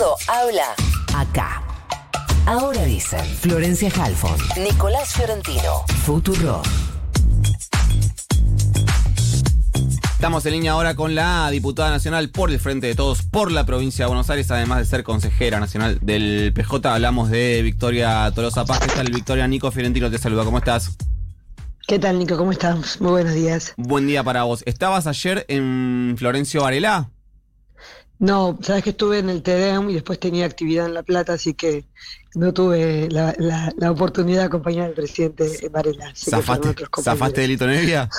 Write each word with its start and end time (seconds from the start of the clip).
mundo 0.00 0.16
habla 0.28 0.74
acá. 1.14 1.62
Ahora 2.46 2.84
dicen 2.84 3.20
Florencia 3.20 3.90
Halfon, 3.94 4.36
Nicolás 4.56 5.12
Fiorentino, 5.12 5.84
Futuro. 6.04 6.62
Estamos 10.12 10.44
en 10.46 10.52
línea 10.52 10.72
ahora 10.72 10.94
con 10.94 11.14
la 11.14 11.50
diputada 11.50 11.90
nacional 11.90 12.30
por 12.30 12.50
el 12.50 12.60
Frente 12.60 12.86
de 12.86 12.94
Todos 12.94 13.22
por 13.22 13.52
la 13.52 13.64
provincia 13.66 14.04
de 14.04 14.08
Buenos 14.08 14.28
Aires, 14.30 14.50
además 14.50 14.78
de 14.78 14.84
ser 14.86 15.02
consejera 15.02 15.60
nacional 15.60 15.98
del 16.00 16.52
PJ. 16.54 16.94
Hablamos 16.94 17.30
de 17.30 17.60
Victoria 17.62 18.30
Tolosa 18.34 18.64
Paz. 18.64 18.80
¿Qué 18.80 18.94
tal, 18.94 19.10
Victoria? 19.10 19.46
Nico 19.48 19.70
Fiorentino 19.70 20.10
te 20.10 20.18
saluda. 20.18 20.44
¿Cómo 20.44 20.58
estás? 20.58 20.96
¿Qué 21.86 21.98
tal, 21.98 22.18
Nico? 22.18 22.36
¿Cómo 22.36 22.52
estás? 22.52 23.00
Muy 23.00 23.10
buenos 23.10 23.34
días. 23.34 23.74
Buen 23.76 24.06
día 24.06 24.22
para 24.22 24.44
vos. 24.44 24.62
¿Estabas 24.66 25.06
ayer 25.06 25.44
en 25.48 26.14
Florencio 26.18 26.62
Varela? 26.62 27.10
No, 28.20 28.58
sabes 28.60 28.84
que 28.84 28.90
estuve 28.90 29.18
en 29.18 29.30
el 29.30 29.42
TEDEM 29.42 29.88
y 29.88 29.94
después 29.94 30.20
tenía 30.20 30.44
actividad 30.44 30.86
en 30.86 30.92
La 30.92 31.02
Plata, 31.02 31.32
así 31.32 31.54
que 31.54 31.86
no 32.34 32.52
tuve 32.52 33.08
la, 33.10 33.34
la, 33.38 33.90
oportunidad 33.90 34.40
de 34.40 34.46
acompañar 34.46 34.88
al 34.88 34.92
presidente 34.92 35.68
Varela. 35.70 36.12
¿Zafaste, 36.14 36.74
¿Zafaste 37.02 37.40
de 37.40 37.48
Lito 37.48 37.66
Nevia? 37.66 38.10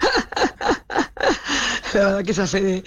la 1.94 2.00
verdad 2.00 2.24
que 2.24 2.30
esa 2.30 2.46
fe 2.46 2.82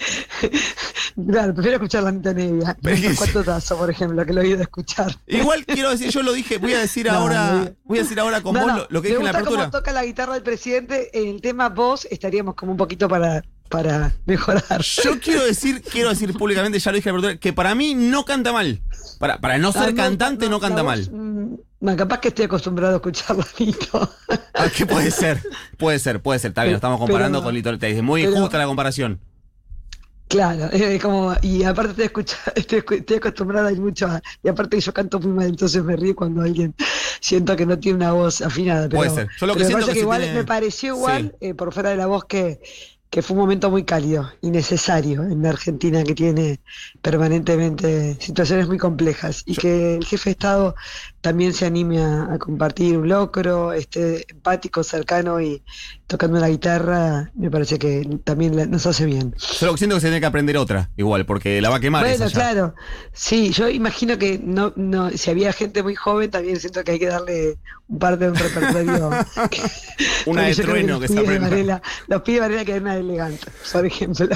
Claro, 1.26 1.52
prefiero 1.52 1.76
escuchar 1.76 2.04
la 2.04 2.12
mitad 2.12 2.34
media. 2.34 2.76
¿Cuánto 3.16 3.42
tazo, 3.42 3.76
por 3.76 3.90
ejemplo, 3.90 4.24
que 4.24 4.32
lo 4.32 4.40
he 4.40 4.44
oído 4.44 4.62
escuchar? 4.62 5.16
Igual 5.26 5.64
quiero 5.66 5.90
decir, 5.90 6.10
yo 6.10 6.22
lo 6.22 6.32
dije, 6.32 6.58
voy 6.58 6.74
a 6.74 6.78
decir 6.78 7.10
ahora, 7.10 7.72
voy 7.84 7.98
a 7.98 8.02
decir 8.02 8.20
ahora 8.20 8.40
con 8.40 8.54
vos 8.54 8.86
lo, 8.88 9.02
que 9.02 9.08
dije 9.08 9.18
en 9.18 9.24
la 9.24 9.30
apertura. 9.30 9.62
Como 9.62 9.70
toca 9.70 9.92
la 9.92 10.04
guitarra 10.04 10.34
del 10.34 10.42
presidente, 10.42 11.10
en 11.12 11.28
el 11.28 11.40
tema 11.40 11.70
voz 11.70 12.06
estaríamos 12.10 12.54
como 12.54 12.72
un 12.72 12.78
poquito 12.78 13.08
para 13.08 13.42
para 13.68 14.12
mejorar. 14.26 14.82
Yo 14.82 15.18
quiero 15.22 15.44
decir, 15.44 15.82
quiero 15.82 16.10
decir 16.10 16.32
públicamente, 16.34 16.78
ya 16.78 16.90
lo 16.90 16.96
dije 16.96 17.12
la 17.12 17.36
que 17.36 17.52
para 17.52 17.74
mí 17.74 17.94
no 17.94 18.24
canta 18.24 18.52
mal. 18.52 18.80
Para, 19.18 19.38
para 19.38 19.58
no 19.58 19.72
ser 19.72 19.94
cantante 19.94 20.48
no, 20.48 20.60
canta 20.60 20.82
mal. 20.82 21.08
Mm, 21.10 21.94
capaz 21.96 22.20
que 22.20 22.28
estoy 22.28 22.44
acostumbrado 22.44 22.94
a 22.94 22.96
escuchar 22.96 23.36
Lito. 23.58 24.10
Ah, 24.54 24.68
¿Qué 24.74 24.86
puede 24.86 25.10
ser? 25.10 25.42
Puede 25.76 25.98
ser, 25.98 26.20
puede 26.22 26.38
ser. 26.38 26.50
Está 26.50 26.64
bien, 26.64 26.76
estamos 26.76 26.98
comparando 26.98 27.42
con 27.42 27.54
Lito. 27.54 27.76
Te 27.78 27.86
dice, 27.86 28.02
muy 28.02 28.26
justa 28.26 28.58
la 28.58 28.66
comparación. 28.66 29.20
Claro, 30.28 30.66
es 30.70 31.02
como, 31.02 31.34
y 31.40 31.64
aparte 31.64 32.04
estoy, 32.04 32.24
estoy, 32.54 32.84
estoy 32.98 33.16
acostumbrada 33.16 33.72
y 33.72 33.76
mucho 33.76 34.06
y 34.42 34.48
aparte 34.48 34.78
yo 34.78 34.92
canto 34.92 35.18
muy 35.20 35.32
mal, 35.32 35.46
entonces 35.46 35.82
me 35.82 35.96
río 35.96 36.14
cuando 36.14 36.42
alguien 36.42 36.74
siento 37.20 37.56
que 37.56 37.64
no 37.64 37.78
tiene 37.78 37.96
una 37.96 38.12
voz 38.12 38.42
afinada. 38.42 38.90
Pero, 38.90 38.98
Puede 38.98 39.10
ser. 39.10 39.28
Yo 39.40 39.46
lo 39.46 39.56
que 39.56 39.64
siento 39.64 39.86
que, 39.86 40.00
igual 40.00 40.20
me 40.34 40.44
pareció 40.44 40.96
igual, 40.96 41.34
eh, 41.40 41.54
por 41.54 41.72
fuera 41.72 41.90
de 41.90 41.96
la 41.96 42.06
voz, 42.06 42.26
que 42.26 42.60
que 43.10 43.22
fue 43.22 43.36
un 43.36 43.42
momento 43.42 43.70
muy 43.70 43.84
cálido 43.84 44.30
y 44.42 44.50
necesario 44.50 45.22
en 45.22 45.42
la 45.42 45.50
Argentina 45.50 46.04
que 46.04 46.14
tiene 46.14 46.60
permanentemente 47.00 48.16
situaciones 48.20 48.68
muy 48.68 48.78
complejas 48.78 49.42
y 49.46 49.56
que 49.56 49.96
el 49.96 50.04
jefe 50.04 50.30
de 50.30 50.32
Estado 50.32 50.74
también 51.20 51.52
se 51.52 51.66
anime 51.66 52.02
a, 52.02 52.38
compartir 52.38 52.96
un 52.96 53.08
locro, 53.08 53.72
esté 53.72 54.24
empático, 54.30 54.84
cercano 54.84 55.40
y 55.40 55.62
tocando 56.06 56.38
la 56.38 56.48
guitarra, 56.48 57.30
me 57.34 57.50
parece 57.50 57.78
que 57.78 58.08
también 58.24 58.70
nos 58.70 58.86
hace 58.86 59.04
bien. 59.04 59.34
Solo 59.36 59.76
siento 59.76 59.96
que 59.96 60.00
se 60.00 60.06
tiene 60.06 60.20
que 60.20 60.26
aprender 60.26 60.56
otra, 60.56 60.90
igual, 60.96 61.26
porque 61.26 61.60
la 61.60 61.70
va 61.70 61.76
a 61.76 61.80
quemar. 61.80 62.04
Bueno, 62.04 62.30
claro. 62.30 62.74
Sí, 63.12 63.50
yo 63.50 63.68
imagino 63.68 64.16
que 64.16 64.38
no, 64.42 64.72
no, 64.76 65.10
si 65.10 65.30
había 65.30 65.52
gente 65.52 65.82
muy 65.82 65.96
joven, 65.96 66.30
también 66.30 66.60
siento 66.60 66.84
que 66.84 66.92
hay 66.92 66.98
que 66.98 67.08
darle 67.08 67.58
un 67.88 67.98
parte 67.98 68.24
de 68.24 68.30
un 68.30 68.36
repertorio. 68.36 69.10
una 70.26 70.42
de 70.42 70.54
trueno 70.54 71.00
que, 71.00 71.08
se 71.08 71.18
aprenda. 71.18 71.82
los 72.06 72.22
pide 72.22 72.40
Varela 72.40 72.64
que 72.64 72.76
es 72.76 72.82
más 72.82 72.96
elegante, 72.96 73.46
por 73.72 73.84
ejemplo. 73.84 74.28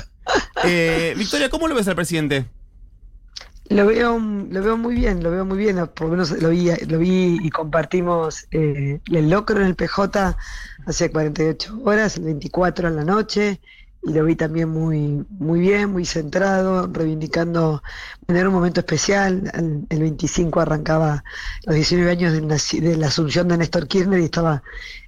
Eh, 0.64 1.14
Victoria, 1.16 1.48
¿cómo 1.48 1.68
lo 1.68 1.74
ves 1.74 1.88
al 1.88 1.94
presidente? 1.94 2.46
Lo 3.72 3.86
veo, 3.86 4.18
lo 4.18 4.62
veo 4.62 4.76
muy 4.76 4.94
bien, 4.94 5.22
lo 5.22 5.30
veo 5.30 5.44
muy 5.44 5.56
bien, 5.56 5.76
por 5.94 6.06
lo 6.06 6.08
menos 6.10 6.30
lo 6.30 6.50
vi, 6.50 6.70
lo 6.86 6.98
vi 6.98 7.38
y 7.42 7.50
compartimos 7.50 8.46
eh, 8.50 9.00
el 9.10 9.30
locro 9.30 9.60
en 9.60 9.66
el 9.66 9.74
PJ 9.74 10.36
hace 10.86 11.10
48 11.10 11.80
horas, 11.84 12.16
el 12.18 12.24
24 12.24 12.88
en 12.88 12.96
la 12.96 13.04
noche, 13.04 13.60
y 14.02 14.12
lo 14.12 14.24
vi 14.24 14.34
también 14.34 14.68
muy, 14.68 15.24
muy 15.38 15.60
bien, 15.60 15.90
muy 15.90 16.04
centrado, 16.04 16.88
reivindicando 16.92 17.82
tener 18.26 18.48
un 18.48 18.54
momento 18.54 18.80
especial. 18.80 19.50
El, 19.88 20.00
25 20.00 20.60
arrancaba 20.60 21.24
los 21.64 21.76
19 21.76 22.10
años 22.10 22.32
de, 22.32 22.96
la 22.96 23.06
asunción 23.06 23.48
de 23.48 23.58
Néstor 23.58 23.86
Kirchner 23.86 24.20
y 24.20 24.24
estaba 24.24 24.62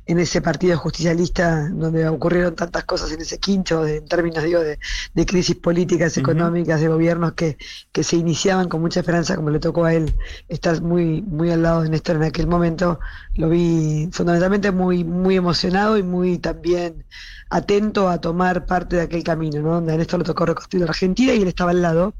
en 0.07 0.19
ese 0.19 0.43
partido 0.43 0.77
justicialista 0.77 1.69
donde 1.71 2.07
ocurrieron 2.09 2.55
tantas 2.55 2.85
cosas 2.85 3.11
en 3.13 3.23
ese 3.23 3.39
quincho, 3.39 3.87
en 3.87 4.07
términos 4.07 4.45
digo, 4.45 4.61
de, 4.61 4.79
crisis 5.27 5.57
políticas, 5.57 6.17
económicas, 6.19 6.81
de 6.81 6.89
gobiernos 6.89 7.33
que, 7.33 7.57
que 7.91 8.05
se 8.05 8.17
iniciaban 8.17 8.69
con 8.69 8.83
mucha 8.83 9.01
esperanza, 9.01 9.37
como 9.37 9.51
le 9.51 9.59
tocó 9.61 9.85
a 9.85 9.95
él 9.95 10.15
estar 10.49 10.83
muy, 10.83 11.23
muy 11.23 11.51
al 11.51 11.63
lado 11.63 11.83
de 11.83 11.89
Néstor 11.89 12.17
en 12.17 12.25
aquel 12.25 12.47
momento, 12.47 13.01
lo 13.37 13.49
vi 13.49 14.09
fundamentalmente 14.13 14.71
muy, 14.73 15.05
muy 15.05 15.37
emocionado 15.37 15.97
y 15.97 16.03
muy 16.03 16.39
también 16.39 17.05
atento 17.49 18.09
a 18.09 18.21
tomar 18.21 18.67
parte 18.67 18.97
de 18.97 19.03
aquel 19.03 19.25
camino, 19.25 19.63
¿no? 19.63 19.75
donde 19.75 19.95
a 19.95 19.97
Néstor 19.97 20.19
le 20.21 20.27
tocó 20.27 20.45
reconstruir 20.45 20.85
la 20.85 20.91
Argentina 20.91 21.33
y 21.33 21.43
él 21.43 21.49
estaba 21.49 21.71
al 21.71 21.83
lado 21.83 22.15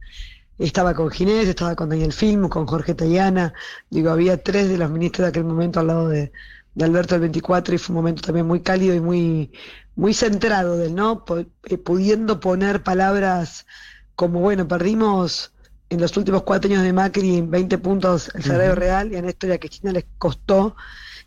estaba 0.57 0.95
con 0.95 1.11
Ginés, 1.11 1.49
estaba 1.49 1.75
con 1.75 1.89
Daniel 1.89 2.13
Film, 2.13 2.49
con 2.49 2.67
Jorge 2.67 2.95
Tayana, 2.95 3.53
digo, 3.91 4.11
había 4.11 4.41
tres 4.41 4.69
de 4.69 4.79
los 4.79 4.89
ministros 4.89 5.25
de 5.25 5.31
aquel 5.31 5.43
momento 5.43 5.81
al 5.81 5.89
lado 5.89 6.09
de, 6.09 6.31
de 6.75 6.85
Alberto 6.85 7.15
el 7.15 7.21
24 7.23 7.75
y 7.75 7.79
fue 7.79 7.95
un 7.95 8.03
momento 8.03 8.23
también 8.23 8.47
muy 8.47 8.61
cálido 8.61 8.95
y 8.95 9.01
muy, 9.01 9.53
muy 9.95 10.15
centrado 10.15 10.77
del 10.77 10.95
¿no? 10.95 11.25
Eh, 11.65 11.79
pudiendo 11.79 12.41
poner 12.41 12.83
palabras 12.83 13.67
como, 14.17 14.41
bueno, 14.41 14.67
perdimos 14.67 15.53
en 15.91 16.01
los 16.01 16.17
últimos 16.17 16.43
cuatro 16.43 16.71
años 16.71 16.83
de 16.83 16.93
Macri 16.93 17.43
20 17.43 17.79
puntos 17.79 18.31
el 18.35 18.43
salario 18.43 18.75
real 18.75 19.13
y 19.13 19.17
en 19.17 19.27
esto 19.27 19.47
ya 19.47 19.59
que 19.59 19.69
China 19.69 19.93
les 19.93 20.05
costó 20.19 20.77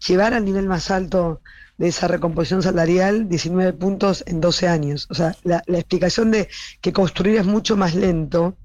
llevar 0.05 0.33
al 0.33 0.45
nivel 0.45 0.67
más 0.67 0.91
alto 0.91 1.41
de 1.77 1.89
esa 1.89 2.07
recomposición 2.07 2.63
salarial 2.63 3.29
19 3.29 3.73
puntos 3.73 4.23
en 4.27 4.41
12 4.41 4.67
años. 4.67 5.07
O 5.09 5.13
sea, 5.13 5.35
la, 5.43 5.63
la 5.67 5.77
explicación 5.77 6.31
de 6.31 6.49
que 6.81 6.91
construir 6.91 7.37
es 7.37 7.45
mucho 7.45 7.77
más 7.77 7.95
lento 7.95 8.57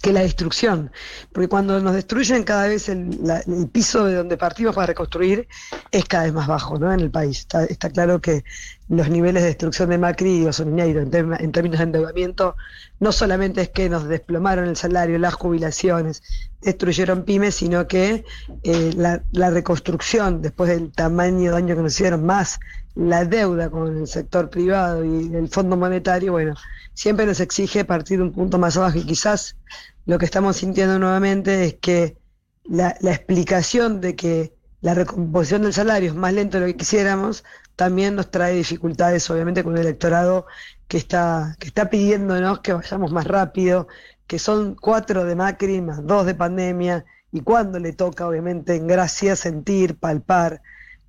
que 0.00 0.12
la 0.12 0.20
destrucción. 0.20 0.90
Porque 1.32 1.48
cuando 1.48 1.80
nos 1.80 1.94
destruyen 1.94 2.42
cada 2.44 2.66
vez 2.66 2.88
el, 2.88 3.18
piso 3.72 4.04
de 4.04 4.14
donde 4.14 4.36
partimos 4.36 4.74
para 4.74 4.86
reconstruir 4.86 5.46
es 5.90 6.04
cada 6.06 6.24
vez 6.24 6.32
más 6.32 6.46
bajo 6.46 6.78
¿no? 6.78 6.92
en 6.92 7.00
el 7.00 7.10
país. 7.10 7.46
Está, 7.68 7.90
claro 7.90 8.20
que 8.20 8.44
los 8.88 9.08
niveles 9.08 9.42
de 9.42 9.48
destrucción 9.48 9.90
de 9.90 9.98
Macri 9.98 10.42
y 10.42 10.46
Osoniñeiro 10.46 11.02
en, 11.02 11.12
en 11.14 11.52
términos 11.52 11.78
de 11.78 11.84
endeudamiento 11.84 12.56
no 12.98 13.12
solamente 13.12 13.62
es 13.62 13.68
que 13.68 13.88
nos 13.88 14.08
desplomaron 14.08 14.68
el 14.68 14.76
salario, 14.76 15.18
las 15.18 15.34
jubilaciones, 15.34 16.22
destruyeron 16.60 17.24
pymes, 17.24 17.56
sino 17.56 17.86
que 17.86 18.24
eh, 18.62 18.92
la, 18.96 19.22
la 19.32 19.50
reconstrucción 19.50 20.42
después 20.42 20.70
del 20.70 20.92
tamaño 20.92 21.44
de 21.44 21.50
daño 21.50 21.76
que 21.76 21.82
nos 21.82 21.94
hicieron 21.94 22.24
más 22.24 22.58
la 22.94 23.24
deuda 23.24 23.70
con 23.70 23.96
el 23.96 24.06
sector 24.06 24.50
privado 24.50 25.04
y 25.04 25.34
el 25.34 25.48
Fondo 25.48 25.76
Monetario, 25.76 26.32
bueno, 26.32 26.54
siempre 26.94 27.26
nos 27.26 27.40
exige 27.40 27.84
partir 27.84 28.18
de 28.18 28.24
un 28.24 28.32
punto 28.32 28.58
más 28.58 28.76
abajo. 28.76 28.98
Y 28.98 29.04
quizás 29.04 29.56
lo 30.06 30.18
que 30.18 30.24
estamos 30.24 30.56
sintiendo 30.56 30.98
nuevamente 30.98 31.64
es 31.64 31.74
que 31.74 32.16
la, 32.64 32.90
explicación 33.02 34.00
de 34.00 34.16
que 34.16 34.54
la 34.80 34.94
recomposición 34.94 35.62
del 35.62 35.72
salario 35.72 36.10
es 36.10 36.16
más 36.16 36.32
lento 36.32 36.58
de 36.58 36.66
lo 36.66 36.72
que 36.72 36.78
quisiéramos, 36.78 37.44
también 37.76 38.16
nos 38.16 38.30
trae 38.30 38.54
dificultades, 38.54 39.28
obviamente, 39.30 39.62
con 39.62 39.72
un 39.72 39.78
electorado 39.78 40.46
que 40.88 40.98
está, 40.98 41.56
que 41.58 41.68
está 41.68 41.90
pidiéndonos 41.90 42.60
que 42.60 42.72
vayamos 42.72 43.12
más 43.12 43.26
rápido, 43.26 43.88
que 44.26 44.38
son 44.38 44.74
cuatro 44.74 45.24
de 45.24 45.34
Macri 45.34 45.80
más 45.80 46.04
dos 46.06 46.26
de 46.26 46.34
pandemia, 46.34 47.04
y 47.32 47.40
cuando 47.42 47.78
le 47.78 47.92
toca, 47.92 48.26
obviamente, 48.26 48.74
en 48.74 48.86
gracia 48.86 49.36
sentir, 49.36 49.96
palpar 49.96 50.62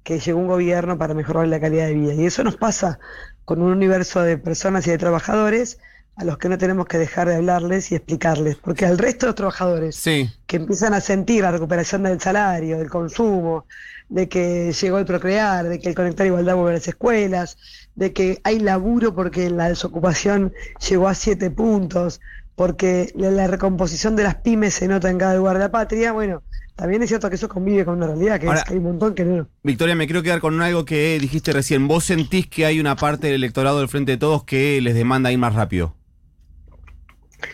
que 0.03 0.19
llegó 0.19 0.39
un 0.39 0.47
gobierno 0.47 0.97
para 0.97 1.13
mejorar 1.13 1.47
la 1.47 1.59
calidad 1.59 1.87
de 1.87 1.93
vida. 1.93 2.13
Y 2.13 2.25
eso 2.25 2.43
nos 2.43 2.57
pasa 2.57 2.99
con 3.45 3.61
un 3.61 3.71
universo 3.71 4.21
de 4.21 4.37
personas 4.37 4.87
y 4.87 4.91
de 4.91 4.97
trabajadores 4.97 5.79
a 6.15 6.25
los 6.25 6.37
que 6.37 6.49
no 6.49 6.57
tenemos 6.57 6.85
que 6.87 6.97
dejar 6.97 7.27
de 7.27 7.35
hablarles 7.35 7.91
y 7.91 7.95
explicarles, 7.95 8.57
porque 8.57 8.85
al 8.85 8.97
resto 8.97 9.25
de 9.25 9.29
los 9.29 9.35
trabajadores 9.35 10.01
que 10.03 10.57
empiezan 10.57 10.93
a 10.93 11.01
sentir 11.01 11.41
la 11.41 11.51
recuperación 11.51 12.03
del 12.03 12.19
salario, 12.19 12.77
del 12.77 12.89
consumo, 12.89 13.65
de 14.09 14.27
que 14.27 14.73
llegó 14.73 14.99
el 14.99 15.05
procrear, 15.05 15.69
de 15.69 15.79
que 15.79 15.89
el 15.89 15.95
conectar 15.95 16.27
igualdad 16.27 16.55
vuelve 16.55 16.71
a 16.71 16.73
las 16.75 16.87
escuelas, 16.87 17.57
de 17.95 18.11
que 18.11 18.41
hay 18.43 18.59
laburo 18.59 19.15
porque 19.15 19.49
la 19.49 19.69
desocupación 19.69 20.53
llegó 20.87 21.07
a 21.07 21.15
siete 21.15 21.49
puntos, 21.49 22.19
porque 22.55 23.11
la, 23.15 23.47
recomposición 23.47 24.15
de 24.15 24.23
las 24.23 24.35
pymes 24.35 24.73
se 24.73 24.87
nota 24.87 25.09
en 25.09 25.17
cada 25.17 25.35
lugar 25.35 25.55
de 25.57 25.63
la 25.63 25.71
patria, 25.71 26.11
bueno, 26.11 26.43
también 26.81 27.03
es 27.03 27.09
cierto 27.09 27.29
que 27.29 27.35
eso 27.35 27.47
convive 27.47 27.85
con 27.85 27.97
una 27.97 28.07
realidad, 28.07 28.39
que, 28.39 28.49
hay 28.49 28.77
un 28.77 28.81
montón 28.85 29.13
que 29.13 29.23
no. 29.23 29.47
Victoria, 29.61 29.93
me 29.93 30.07
quiero 30.07 30.23
quedar 30.23 30.39
con 30.39 30.59
algo 30.63 30.83
que 30.83 31.19
dijiste 31.19 31.53
recién. 31.53 31.87
¿Vos 31.87 32.05
sentís 32.05 32.47
que 32.47 32.65
hay 32.65 32.79
una 32.79 32.95
parte 32.95 33.27
del 33.27 33.35
electorado 33.35 33.77
del 33.77 33.87
Frente 33.87 34.13
de 34.13 34.17
Todos 34.17 34.45
que 34.45 34.81
les 34.81 34.95
demanda 34.95 35.31
ir 35.31 35.37
más 35.37 35.53
rápido? 35.53 35.95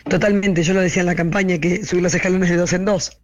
Totalmente, 0.08 0.62
yo 0.62 0.72
lo 0.72 0.80
decía 0.80 1.02
en 1.02 1.06
la 1.06 1.14
campaña, 1.14 1.58
que 1.58 1.84
subir 1.84 2.04
los 2.04 2.14
escalones 2.14 2.48
de 2.48 2.56
dos 2.56 2.72
en 2.72 2.86
dos. 2.86 3.20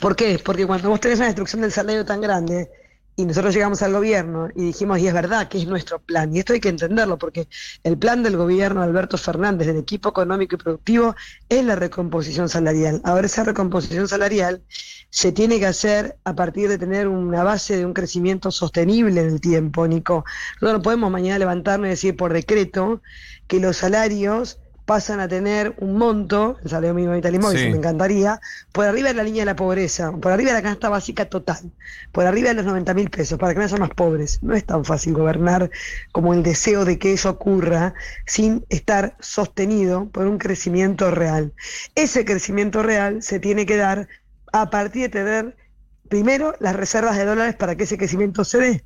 ¿Por 0.00 0.16
qué? 0.16 0.40
Porque 0.44 0.66
cuando 0.66 0.88
vos 0.88 0.98
tenés 0.98 1.18
una 1.18 1.26
destrucción 1.26 1.62
del 1.62 1.70
salario 1.70 2.04
tan 2.04 2.20
grande, 2.20 2.68
y 3.16 3.24
nosotros 3.24 3.54
llegamos 3.54 3.80
al 3.82 3.94
gobierno 3.94 4.50
y 4.54 4.66
dijimos, 4.66 4.98
y 4.98 5.08
es 5.08 5.14
verdad 5.14 5.48
que 5.48 5.56
es 5.56 5.66
nuestro 5.66 5.98
plan, 5.98 6.34
y 6.34 6.38
esto 6.38 6.52
hay 6.52 6.60
que 6.60 6.68
entenderlo, 6.68 7.18
porque 7.18 7.48
el 7.82 7.96
plan 7.96 8.22
del 8.22 8.36
gobierno 8.36 8.82
de 8.82 8.86
Alberto 8.86 9.16
Fernández, 9.16 9.66
del 9.66 9.78
equipo 9.78 10.10
económico 10.10 10.54
y 10.54 10.58
productivo, 10.58 11.16
es 11.48 11.64
la 11.64 11.76
recomposición 11.76 12.50
salarial. 12.50 13.00
Ahora 13.04 13.26
esa 13.26 13.42
recomposición 13.42 14.06
salarial 14.06 14.62
se 15.08 15.32
tiene 15.32 15.58
que 15.58 15.66
hacer 15.66 16.18
a 16.24 16.34
partir 16.34 16.68
de 16.68 16.76
tener 16.76 17.08
una 17.08 17.42
base 17.42 17.78
de 17.78 17.86
un 17.86 17.94
crecimiento 17.94 18.50
sostenible 18.50 19.22
en 19.22 19.28
el 19.28 19.40
tiempo, 19.40 19.88
Nico. 19.88 20.26
Nosotros 20.56 20.72
no 20.74 20.82
podemos 20.82 21.10
mañana 21.10 21.38
levantarnos 21.38 21.86
y 21.86 21.90
decir 21.90 22.16
por 22.16 22.34
decreto 22.34 23.00
que 23.46 23.60
los 23.60 23.78
salarios 23.78 24.58
pasan 24.86 25.18
a 25.18 25.26
tener 25.26 25.74
un 25.78 25.98
monto, 25.98 26.58
el 26.62 26.70
salario 26.70 26.94
mínimo 26.94 27.14
vital 27.14 27.34
y 27.34 27.38
móvil, 27.40 27.70
me 27.70 27.76
encantaría, 27.76 28.40
por 28.72 28.86
arriba 28.86 29.08
de 29.08 29.14
la 29.14 29.24
línea 29.24 29.42
de 29.42 29.46
la 29.46 29.56
pobreza, 29.56 30.12
por 30.12 30.30
arriba 30.30 30.50
de 30.52 30.58
la 30.58 30.62
canasta 30.62 30.88
básica 30.88 31.24
total, 31.24 31.72
por 32.12 32.24
arriba 32.24 32.48
de 32.50 32.54
los 32.54 32.64
90 32.64 32.94
mil 32.94 33.10
pesos, 33.10 33.36
para 33.36 33.52
que 33.52 33.60
no 33.60 33.68
sean 33.68 33.80
más 33.80 33.90
pobres. 33.90 34.38
No 34.42 34.54
es 34.54 34.64
tan 34.64 34.84
fácil 34.84 35.12
gobernar 35.12 35.70
como 36.12 36.32
el 36.32 36.44
deseo 36.44 36.84
de 36.84 37.00
que 37.00 37.12
eso 37.12 37.30
ocurra 37.30 37.94
sin 38.26 38.64
estar 38.68 39.16
sostenido 39.18 40.08
por 40.08 40.26
un 40.26 40.38
crecimiento 40.38 41.10
real. 41.10 41.52
Ese 41.96 42.24
crecimiento 42.24 42.84
real 42.84 43.22
se 43.24 43.40
tiene 43.40 43.66
que 43.66 43.76
dar 43.76 44.08
a 44.52 44.70
partir 44.70 45.02
de 45.02 45.08
tener 45.08 45.56
primero 46.08 46.54
las 46.60 46.76
reservas 46.76 47.16
de 47.16 47.24
dólares 47.24 47.56
para 47.56 47.74
que 47.74 47.84
ese 47.84 47.98
crecimiento 47.98 48.44
se 48.44 48.58
dé. 48.58 48.84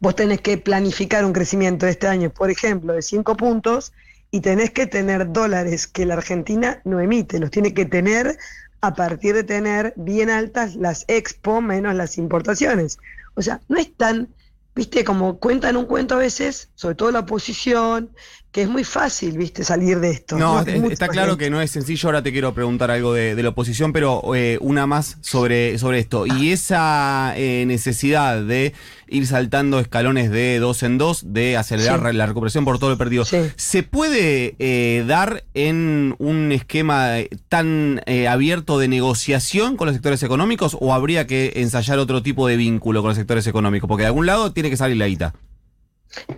Vos 0.00 0.16
tenés 0.16 0.42
que 0.42 0.58
planificar 0.58 1.24
un 1.24 1.32
crecimiento 1.32 1.86
de 1.86 1.92
este 1.92 2.08
año, 2.08 2.30
por 2.30 2.50
ejemplo, 2.50 2.92
de 2.92 3.00
5 3.00 3.36
puntos 3.36 3.92
y 4.32 4.40
tenés 4.40 4.70
que 4.70 4.86
tener 4.86 5.30
dólares 5.30 5.86
que 5.86 6.06
la 6.06 6.14
Argentina 6.14 6.80
no 6.84 7.00
emite, 7.00 7.38
los 7.38 7.50
tiene 7.50 7.74
que 7.74 7.84
tener 7.84 8.38
a 8.80 8.94
partir 8.94 9.34
de 9.34 9.44
tener 9.44 9.92
bien 9.96 10.30
altas 10.30 10.74
las 10.74 11.04
expo 11.06 11.60
menos 11.60 11.94
las 11.94 12.16
importaciones. 12.16 12.98
O 13.34 13.42
sea, 13.42 13.60
no 13.68 13.78
es 13.78 13.94
tan, 13.94 14.34
viste, 14.74 15.04
como 15.04 15.38
cuentan 15.38 15.76
un 15.76 15.86
cuento 15.86 16.14
a 16.14 16.18
veces, 16.18 16.70
sobre 16.74 16.94
todo 16.94 17.10
la 17.10 17.20
oposición, 17.20 18.10
que 18.52 18.62
es 18.62 18.68
muy 18.68 18.84
fácil, 18.84 19.38
viste, 19.38 19.64
salir 19.64 19.98
de 19.98 20.10
esto. 20.10 20.36
No, 20.36 20.60
está 20.60 21.08
claro 21.08 21.38
que 21.38 21.48
no 21.48 21.62
es 21.62 21.70
sencillo. 21.70 22.08
Ahora 22.08 22.22
te 22.22 22.32
quiero 22.32 22.52
preguntar 22.52 22.90
algo 22.90 23.14
de, 23.14 23.40
la 23.42 23.48
oposición, 23.48 23.94
pero 23.94 24.34
eh, 24.34 24.58
una 24.60 24.86
más 24.86 25.16
sobre, 25.22 25.78
sobre 25.78 25.98
esto. 25.98 26.26
Y 26.26 26.52
esa 26.52 27.32
eh, 27.36 27.64
necesidad 27.66 28.42
de 28.42 28.74
ir 29.12 29.26
saltando 29.26 29.78
escalones 29.78 30.30
de 30.30 30.58
dos 30.58 30.82
en 30.82 30.98
dos, 30.98 31.32
de 31.32 31.56
acelerar 31.56 32.14
la 32.14 32.26
recuperación 32.26 32.64
por 32.64 32.78
todo 32.78 32.90
lo 32.90 32.98
perdido. 32.98 33.24
¿Se 33.24 33.82
puede 33.82 34.56
eh, 34.58 35.04
dar 35.06 35.44
en 35.54 36.14
un 36.18 36.50
esquema 36.50 37.16
tan 37.48 38.00
eh, 38.06 38.26
abierto 38.26 38.78
de 38.78 38.88
negociación 38.88 39.76
con 39.76 39.86
los 39.86 39.94
sectores 39.94 40.22
económicos 40.22 40.76
o 40.80 40.94
habría 40.94 41.26
que 41.26 41.52
ensayar 41.56 41.98
otro 41.98 42.22
tipo 42.22 42.46
de 42.48 42.56
vínculo 42.56 43.02
con 43.02 43.10
los 43.10 43.18
sectores 43.18 43.46
económicos? 43.46 43.86
Porque 43.86 44.02
de 44.02 44.08
algún 44.08 44.26
lado 44.26 44.52
tiene 44.62 44.70
que 44.70 44.76
salir 44.76 44.96
la 44.96 45.08
guita. 45.08 45.34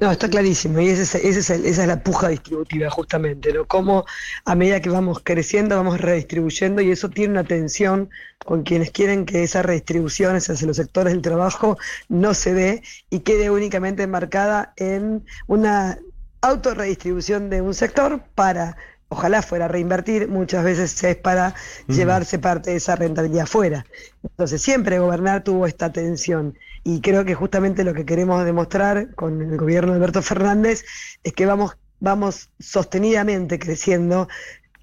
No, 0.01 0.11
está 0.13 0.29
clarísimo, 0.29 0.81
y 0.81 0.89
esa 0.89 1.19
es, 1.19 1.79
la 1.79 2.01
puja 2.01 2.29
distributiva 2.29 2.89
justamente, 2.91 3.53
¿no? 3.53 3.65
Cómo 3.65 4.05
a 4.45 4.55
medida 4.55 4.81
que 4.81 4.89
vamos 4.89 5.21
creciendo 5.25 5.77
vamos 5.77 6.01
redistribuyendo 6.01 6.81
y 6.81 6.93
eso 6.93 7.09
tiene 7.11 7.33
una 7.33 7.45
tensión 7.45 8.09
con 8.45 8.63
quienes 8.63 8.93
quieren 8.93 9.27
que 9.27 9.43
esa 9.43 9.63
redistribución 9.63 10.37
hacia 10.37 10.55
los 10.67 10.77
sectores 10.77 11.13
del 11.13 11.23
trabajo 11.23 11.77
no 12.09 12.35
se 12.35 12.55
dé 12.55 12.83
y 13.11 13.21
quede 13.21 13.51
únicamente 13.51 14.07
marcada 14.07 14.75
en 14.77 15.25
una 15.49 15.99
autorredistribución 16.41 17.51
de 17.51 17.61
un 17.61 17.75
sector 17.75 18.23
para 18.37 18.77
ojalá 19.15 19.43
fuera 19.43 19.67
a 19.67 19.69
reinvertir, 19.69 20.29
muchas 20.29 20.65
veces 20.65 21.03
es 21.05 21.17
para 21.17 21.55
llevarse 21.87 22.39
parte 22.39 22.71
de 22.71 22.77
esa 22.77 22.97
rentabilidad 22.97 23.47
fuera. 23.47 23.87
Entonces 24.23 24.61
siempre 24.61 24.99
gobernar 24.99 25.45
tuvo 25.45 25.67
esta 25.67 25.93
tensión. 25.93 26.59
Y 26.83 27.01
creo 27.01 27.25
que 27.25 27.35
justamente 27.35 27.85
lo 27.85 27.95
que 27.95 28.05
queremos 28.05 28.45
demostrar 28.45 29.15
con 29.15 29.41
el 29.41 29.57
gobierno 29.57 29.93
de 29.93 29.99
Alberto 29.99 30.21
Fernández 30.21 30.85
es 31.23 31.33
que 31.33 31.47
vamos, 31.47 31.79
vamos 32.01 32.51
sostenidamente 32.59 33.59
creciendo, 33.59 34.29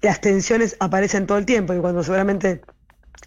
las 0.00 0.20
tensiones 0.20 0.76
aparecen 0.80 1.26
todo 1.26 1.38
el 1.38 1.46
tiempo 1.46 1.74
y 1.74 1.78
cuando 1.78 2.02
seguramente 2.02 2.62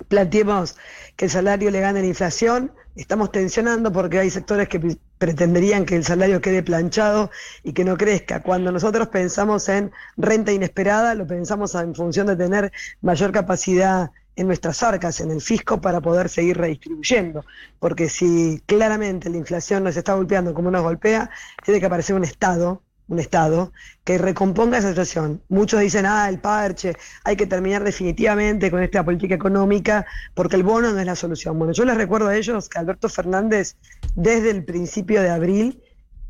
planteemos 0.07 0.77
que 1.15 1.25
el 1.25 1.31
salario 1.31 1.71
le 1.71 1.79
gane 1.79 2.01
la 2.01 2.07
inflación, 2.07 2.71
estamos 2.95 3.31
tensionando 3.31 3.91
porque 3.91 4.19
hay 4.19 4.29
sectores 4.29 4.67
que 4.69 4.97
pretenderían 5.17 5.85
que 5.85 5.95
el 5.95 6.03
salario 6.03 6.41
quede 6.41 6.63
planchado 6.63 7.31
y 7.63 7.73
que 7.73 7.83
no 7.83 7.97
crezca. 7.97 8.41
Cuando 8.41 8.71
nosotros 8.71 9.07
pensamos 9.09 9.67
en 9.69 9.91
renta 10.17 10.51
inesperada, 10.51 11.15
lo 11.15 11.27
pensamos 11.27 11.75
en 11.75 11.95
función 11.95 12.27
de 12.27 12.35
tener 12.35 12.71
mayor 13.01 13.31
capacidad 13.31 14.11
en 14.35 14.47
nuestras 14.47 14.83
arcas, 14.83 15.21
en 15.21 15.31
el 15.31 15.41
fisco, 15.41 15.79
para 15.79 16.01
poder 16.01 16.29
seguir 16.29 16.57
redistribuyendo. 16.57 17.45
Porque 17.79 18.09
si 18.09 18.61
claramente 18.65 19.29
la 19.29 19.37
inflación 19.37 19.83
nos 19.83 19.95
está 19.95 20.13
golpeando 20.13 20.53
como 20.53 20.71
nos 20.71 20.83
golpea, 20.83 21.29
tiene 21.63 21.79
que 21.79 21.85
aparecer 21.85 22.15
un 22.15 22.25
Estado 22.25 22.81
un 23.07 23.19
Estado 23.19 23.71
que 24.03 24.17
recomponga 24.17 24.77
esa 24.77 24.89
situación. 24.89 25.41
Muchos 25.49 25.79
dicen, 25.79 26.05
ah, 26.05 26.27
el 26.29 26.39
parche, 26.39 26.95
hay 27.23 27.35
que 27.35 27.45
terminar 27.45 27.83
definitivamente 27.83 28.71
con 28.71 28.81
esta 28.81 29.03
política 29.03 29.35
económica 29.35 30.05
porque 30.33 30.55
el 30.55 30.63
bono 30.63 30.91
no 30.91 30.99
es 30.99 31.05
la 31.05 31.15
solución. 31.15 31.57
Bueno, 31.57 31.73
yo 31.73 31.85
les 31.85 31.97
recuerdo 31.97 32.27
a 32.27 32.35
ellos 32.35 32.69
que 32.69 32.79
Alberto 32.79 33.09
Fernández, 33.09 33.75
desde 34.15 34.51
el 34.51 34.65
principio 34.65 35.21
de 35.21 35.29
abril, 35.29 35.81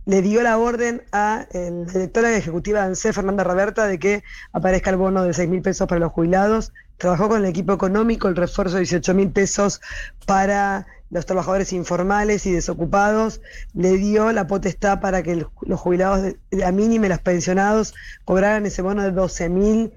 le 0.05 0.21
dio 0.21 0.41
la 0.41 0.57
orden 0.57 1.03
a 1.11 1.47
la 1.51 1.91
directora 1.91 2.35
ejecutiva 2.35 2.81
de 2.81 2.87
ANSE, 2.87 3.13
Fernanda 3.13 3.43
Roberta, 3.43 3.87
de 3.87 3.99
que 3.99 4.23
aparezca 4.53 4.89
el 4.91 4.97
bono 4.97 5.23
de 5.23 5.33
6 5.33 5.49
mil 5.49 5.61
pesos 5.61 5.87
para 5.87 5.99
los 5.99 6.11
jubilados. 6.11 6.73
Trabajó 6.97 7.27
con 7.27 7.43
el 7.43 7.45
equipo 7.45 7.73
económico 7.73 8.27
el 8.27 8.35
refuerzo 8.35 8.75
de 8.75 8.81
18 8.81 9.13
mil 9.13 9.31
pesos 9.31 9.81
para 10.25 10.87
los 11.09 11.25
trabajadores 11.25 11.71
informales 11.73 12.45
y 12.45 12.51
desocupados, 12.51 13.41
le 13.73 13.97
dio 13.97 14.31
la 14.31 14.47
potestad 14.47 14.99
para 14.99 15.23
que 15.23 15.45
los 15.61 15.79
jubilados 15.79 16.21
de 16.23 16.37
la 16.51 16.71
mínima 16.71 17.05
y 17.05 17.09
los 17.09 17.19
pensionados 17.19 17.93
cobraran 18.25 18.65
ese 18.65 18.81
bono 18.81 19.03
de 19.03 19.11
12 19.11 19.49
mil. 19.49 19.93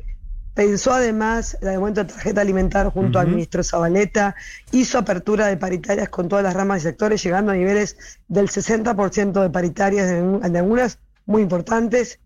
Pensó 0.59 0.93
además 0.93 1.57
el 1.61 1.69
aumento 1.69 2.03
de 2.03 2.13
tarjeta 2.13 2.41
alimentar 2.41 2.91
junto 2.91 3.21
al 3.21 3.29
ministro 3.29 3.63
Zabaleta, 3.63 4.35
hizo 4.73 4.99
apertura 4.99 5.47
de 5.47 5.57
paritarias 5.57 6.09
con 6.09 6.29
todas 6.29 6.43
las 6.43 6.53
ramas 6.53 6.81
y 6.81 6.83
sectores, 6.83 7.23
llegando 7.23 7.53
a 7.53 7.55
niveles 7.55 7.97
del 8.27 8.49
60% 8.49 9.41
de 9.41 9.51
paritarias 9.51 10.11
en, 10.11 10.41
en 10.43 10.57
algunas 10.57 10.99
muy 11.27 11.43
importantes. 11.43 12.19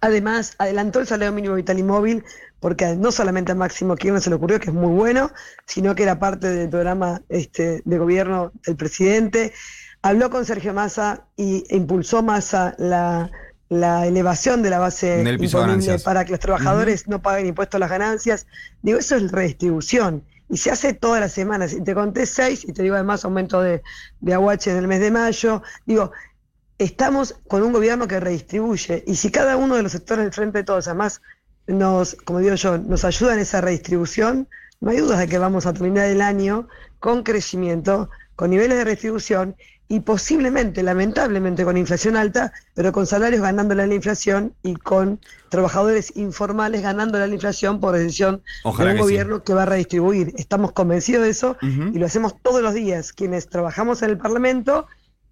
Además, 0.00 0.56
adelantó 0.58 0.98
el 0.98 1.06
salario 1.06 1.32
mínimo 1.32 1.54
vital 1.54 1.78
y 1.78 1.84
móvil 1.84 2.24
porque 2.58 2.96
no 2.96 3.12
solamente 3.12 3.52
a 3.52 3.54
Máximo 3.54 3.94
Kirchner 3.94 4.20
se 4.20 4.30
le 4.30 4.34
ocurrió, 4.34 4.58
que 4.58 4.70
es 4.70 4.74
muy 4.74 4.92
bueno, 4.92 5.30
sino 5.64 5.94
que 5.94 6.02
era 6.02 6.18
parte 6.18 6.48
del 6.48 6.70
programa 6.70 7.22
este, 7.28 7.82
de 7.84 7.98
gobierno 7.98 8.50
del 8.66 8.74
presidente. 8.74 9.52
Habló 10.02 10.28
con 10.28 10.44
Sergio 10.44 10.74
Massa 10.74 11.22
y 11.36 11.64
impulsó 11.72 12.20
Massa 12.24 12.74
la, 12.78 13.30
elevación 13.70 14.62
de 14.62 14.70
la 14.70 14.78
base 14.80 15.22
imponible 15.22 15.98
para 16.00 16.24
que 16.24 16.32
los 16.32 16.40
trabajadores 16.40 17.06
no 17.08 17.22
paguen 17.22 17.46
impuestos 17.46 17.76
a 17.76 17.78
las 17.78 17.90
ganancias. 17.90 18.46
Digo, 18.82 18.98
eso 18.98 19.16
es 19.16 19.30
redistribución. 19.30 20.24
Y 20.48 20.56
se 20.56 20.72
hace 20.72 20.92
todas 20.92 21.20
las 21.20 21.32
semanas. 21.32 21.72
Y 21.72 21.80
te 21.82 21.94
conté 21.94 22.26
seis, 22.26 22.64
y 22.64 22.72
te 22.72 22.82
digo 22.82 22.96
además 22.96 23.24
aumento 23.24 23.62
de, 23.62 23.82
de 24.20 24.34
aguache 24.34 24.72
en 24.72 24.78
el 24.78 24.88
mes 24.88 25.00
de 25.00 25.12
mayo. 25.12 25.62
Digo, 25.86 26.10
estamos 26.78 27.36
con 27.46 27.62
un 27.62 27.72
gobierno 27.72 28.08
que 28.08 28.18
redistribuye. 28.18 29.04
Y 29.06 29.14
si 29.14 29.30
cada 29.30 29.56
uno 29.56 29.76
de 29.76 29.84
los 29.84 29.92
sectores 29.92 30.24
del 30.24 30.32
frente 30.32 30.58
de 30.58 30.64
todos, 30.64 30.88
además, 30.88 31.22
nos, 31.68 32.16
como 32.24 32.40
digo 32.40 32.56
yo, 32.56 32.78
nos 32.78 33.04
ayuda 33.04 33.34
en 33.34 33.40
esa 33.40 33.60
redistribución, 33.60 34.48
no 34.80 34.90
hay 34.90 34.96
dudas 34.96 35.18
de 35.18 35.28
que 35.28 35.38
vamos 35.38 35.66
a 35.66 35.72
terminar 35.72 36.06
el 36.06 36.22
año 36.22 36.66
con 36.98 37.22
crecimiento, 37.22 38.10
con 38.40 38.48
niveles 38.48 38.78
de 38.78 38.84
redistribución 38.84 39.54
y 39.86 40.00
posiblemente, 40.00 40.82
lamentablemente, 40.82 41.62
con 41.62 41.76
inflación 41.76 42.16
alta, 42.16 42.54
pero 42.72 42.90
con 42.90 43.06
salarios 43.06 43.42
ganándole 43.42 43.82
a 43.82 43.86
la 43.86 43.94
inflación 43.94 44.54
y 44.62 44.76
con 44.76 45.20
trabajadores 45.50 46.16
informales 46.16 46.80
ganándole 46.80 47.24
a 47.24 47.26
la 47.26 47.34
inflación 47.34 47.80
por 47.80 47.94
decisión 47.94 48.42
de 48.64 48.92
un 48.92 48.96
gobierno 48.96 49.42
que 49.42 49.52
va 49.52 49.64
a 49.64 49.66
redistribuir. 49.66 50.32
Estamos 50.38 50.72
convencidos 50.72 51.24
de 51.24 51.28
eso 51.28 51.58
y 51.60 51.98
lo 51.98 52.06
hacemos 52.06 52.34
todos 52.40 52.62
los 52.62 52.72
días, 52.72 53.12
quienes 53.12 53.50
trabajamos 53.50 54.00
en 54.00 54.08
el 54.08 54.16
Parlamento, 54.16 54.86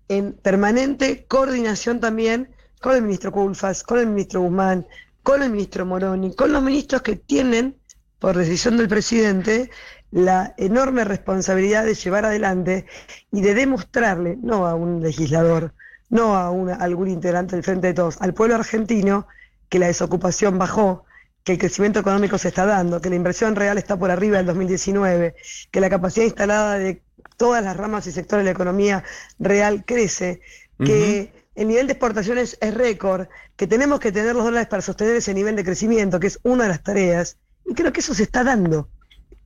en 0.08 0.34
permanente 0.34 1.24
coordinación 1.26 2.00
también 2.00 2.50
con 2.82 2.94
el 2.94 3.00
ministro 3.00 3.32
Culfas, 3.32 3.82
con 3.82 4.00
el 4.00 4.08
ministro 4.08 4.42
Guzmán, 4.42 4.86
con 5.22 5.42
el 5.42 5.48
ministro 5.48 5.86
Moroni, 5.86 6.34
con 6.34 6.52
los 6.52 6.62
ministros 6.62 7.00
que 7.00 7.16
tienen, 7.16 7.74
por 8.18 8.36
decisión 8.36 8.76
del 8.76 8.88
presidente, 8.88 9.70
la 10.10 10.54
enorme 10.56 11.04
responsabilidad 11.04 11.84
de 11.84 11.94
llevar 11.94 12.24
adelante 12.24 12.86
y 13.30 13.40
de 13.42 13.54
demostrarle, 13.54 14.38
no 14.42 14.66
a 14.66 14.74
un 14.74 15.02
legislador, 15.02 15.74
no 16.08 16.36
a, 16.36 16.48
algún 16.76 17.08
integrante 17.08 17.56
del 17.56 17.64
Frente 17.64 17.88
de 17.88 17.94
Todos, 17.94 18.20
al 18.20 18.34
pueblo 18.34 18.54
argentino, 18.54 19.26
que 19.68 19.78
la 19.78 19.86
desocupación 19.86 20.58
bajó, 20.58 21.04
que 21.44 21.52
el 21.52 21.58
crecimiento 21.58 22.00
económico 22.00 22.38
se 22.38 22.48
está 22.48 22.66
dando, 22.66 23.00
que 23.00 23.10
la 23.10 23.16
inversión 23.16 23.54
real 23.54 23.78
está 23.78 23.98
por 23.98 24.10
arriba 24.10 24.38
del 24.38 24.46
2019, 24.46 25.34
que 25.70 25.80
la 25.80 25.90
capacidad 25.90 26.24
instalada 26.24 26.78
de 26.78 27.02
todas 27.36 27.62
las 27.62 27.76
ramas 27.76 28.06
y 28.06 28.12
sectores 28.12 28.44
de 28.44 28.50
la 28.50 28.52
economía 28.52 29.04
real 29.38 29.84
crece, 29.86 30.40
que 30.84 31.32
el 31.54 31.68
nivel 31.68 31.86
de 31.86 31.94
exportaciones 31.94 32.56
es 32.60 32.74
récord, 32.74 33.26
que 33.56 33.66
tenemos 33.66 33.98
que 33.98 34.12
tener 34.12 34.34
los 34.34 34.44
dólares 34.44 34.68
para 34.68 34.80
sostener 34.80 35.16
ese 35.16 35.34
nivel 35.34 35.56
de 35.56 35.64
crecimiento, 35.64 36.20
que 36.20 36.28
es 36.28 36.38
una 36.44 36.64
de 36.64 36.70
las 36.70 36.82
tareas, 36.82 37.36
y 37.66 37.74
creo 37.74 37.92
que 37.92 38.00
eso 38.00 38.14
se 38.14 38.22
está 38.22 38.44
dando. 38.44 38.88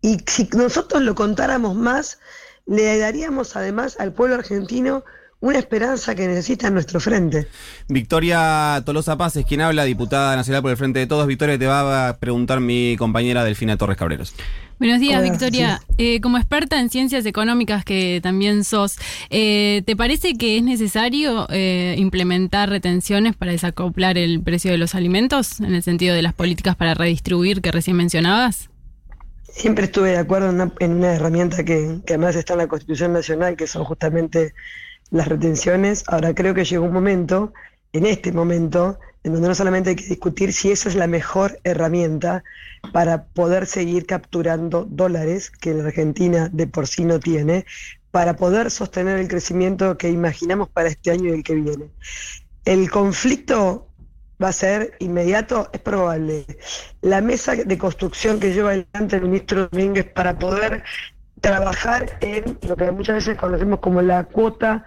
Y 0.03 0.19
si 0.27 0.49
nosotros 0.55 1.03
lo 1.03 1.15
contáramos 1.15 1.75
más, 1.77 2.19
le 2.67 2.99
daríamos 2.99 3.57
además 3.57 3.97
al 3.99 4.13
pueblo 4.13 4.35
argentino 4.35 5.05
una 5.43 5.59
esperanza 5.59 6.15
que 6.15 6.29
necesita 6.29 6.69
en 6.69 6.75
nuestro 6.75 7.01
frente. 7.01 7.49
Victoria 7.89 8.81
Tolosa 8.87 9.17
Paz 9.17 9.35
es 9.37 9.45
quien 9.45 9.61
habla, 9.61 9.83
diputada 9.85 10.37
nacional 10.37 10.63
por 10.63 10.71
el 10.71 10.77
Frente 10.77 11.01
de 11.01 11.09
Todos. 11.09 11.27
Victoria, 11.27 11.59
te 11.59 11.67
va 11.67 12.09
a 12.09 12.17
preguntar 12.19 12.61
mi 12.61 12.95
compañera 12.97 13.43
Delfina 13.43 13.77
Torres 13.77 13.97
Cabreros. 13.97 14.35
Buenos 14.79 15.01
días, 15.01 15.21
Victoria. 15.23 15.81
Eh, 15.99 16.21
como 16.21 16.39
experta 16.39 16.81
en 16.81 16.91
ciencias 16.91 17.27
económicas 17.27 17.85
que 17.85 18.21
también 18.23 18.63
sos, 18.63 18.97
eh, 19.31 19.83
¿te 19.85 19.97
parece 19.97 20.35
que 20.35 20.59
es 20.59 20.63
necesario 20.63 21.47
eh, 21.51 21.97
implementar 21.99 22.69
retenciones 22.71 23.35
para 23.35 23.51
desacoplar 23.51 24.19
el 24.19 24.41
precio 24.41 24.71
de 24.71 24.79
los 24.79 24.95
alimentos 24.95 25.61
en 25.61 25.75
el 25.75 25.83
sentido 25.83 26.15
de 26.15 26.23
las 26.23 26.35
políticas 26.35 26.77
para 26.77 26.95
redistribuir 26.95 27.61
que 27.63 27.73
recién 27.73 27.97
mencionabas? 27.97 28.72
Siempre 29.55 29.85
estuve 29.85 30.11
de 30.11 30.19
acuerdo 30.19 30.49
en 30.81 30.93
una, 30.93 31.15
herramienta 31.15 31.63
que, 31.63 32.01
que 32.07 32.15
además 32.15 32.37
está 32.37 32.55
en 32.55 32.61
la 32.61 32.69
Constitución 32.69 33.13
Nacional, 33.13 33.57
que 33.57 33.67
son 33.67 33.85
justamente 33.85 34.55
las 35.11 35.29
retenciones. 35.29 36.05
Ahora 36.09 36.35
creo 36.35 36.55
que 36.55 36.65
llegó 36.65 36.87
un 36.87 36.93
momento, 36.93 37.53
en 37.93 38.07
este 38.07 38.33
momento, 38.33 38.99
en 39.25 39.35
donde 39.35 39.49
no 39.49 39.55
solamente 39.55 39.91
hay 39.91 39.97
que 39.97 40.07
discutir 40.07 40.53
si 40.53 40.73
esa 40.73 40.89
es 40.89 40.95
la 40.95 41.07
mejor 41.07 41.61
herramienta 41.65 42.43
para 42.93 43.27
poder 43.27 43.67
seguir 43.67 44.07
capturando 44.07 44.85
dólares 44.85 45.51
que 45.51 45.75
la 45.75 45.85
Argentina 45.85 46.49
de 46.53 46.67
por 46.67 46.89
sí 46.89 47.05
no 47.05 47.21
tiene, 47.21 47.65
para 48.11 48.37
poder 48.37 48.71
sostener 48.71 49.19
el 49.19 49.29
crecimiento 49.29 49.97
que 49.97 50.11
imaginamos 50.11 50.69
para 50.69 50.89
este 50.89 51.11
año 51.11 51.29
y 51.29 51.33
el 51.35 51.45
que 51.45 51.55
viene. 51.55 51.91
El 52.65 52.91
conflicto 52.91 53.92
va 54.43 54.49
a 54.49 54.53
ser 54.53 54.95
inmediato, 54.99 55.71
es 55.73 55.81
probable. 55.81 56.45
La 57.01 57.21
mesa 57.21 57.55
de 57.55 57.79
construcción 57.79 58.41
que 58.41 58.53
lleva 58.53 58.71
adelante 58.71 59.17
el 59.17 59.23
ministro 59.23 59.69
Domínguez 59.69 60.07
para 60.07 60.39
poder 60.39 60.83
trabajar 61.41 62.19
en 62.21 62.59
lo 62.67 62.77
que 62.77 62.91
muchas 62.91 63.17
veces 63.17 63.37
conocemos 63.37 63.81
como 63.81 64.03
la 64.03 64.25
cuota 64.25 64.85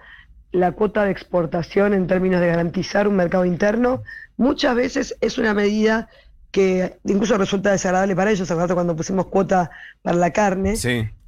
la 0.52 0.72
cuota 0.72 1.04
de 1.04 1.10
exportación 1.10 1.92
en 1.92 2.06
términos 2.06 2.40
de 2.40 2.46
garantizar 2.46 3.06
un 3.06 3.16
mercado 3.16 3.44
interno, 3.44 4.02
muchas 4.36 4.74
veces 4.74 5.14
es 5.20 5.38
una 5.38 5.52
medida 5.54 6.08
que 6.50 6.96
incluso 7.04 7.36
resulta 7.36 7.70
desagradable 7.72 8.16
para 8.16 8.30
ellos, 8.30 8.50
al 8.50 8.56
rato 8.56 8.74
cuando 8.74 8.96
pusimos 8.96 9.26
cuota 9.26 9.70
para 10.00 10.16
la 10.16 10.30
carne, 10.30 10.74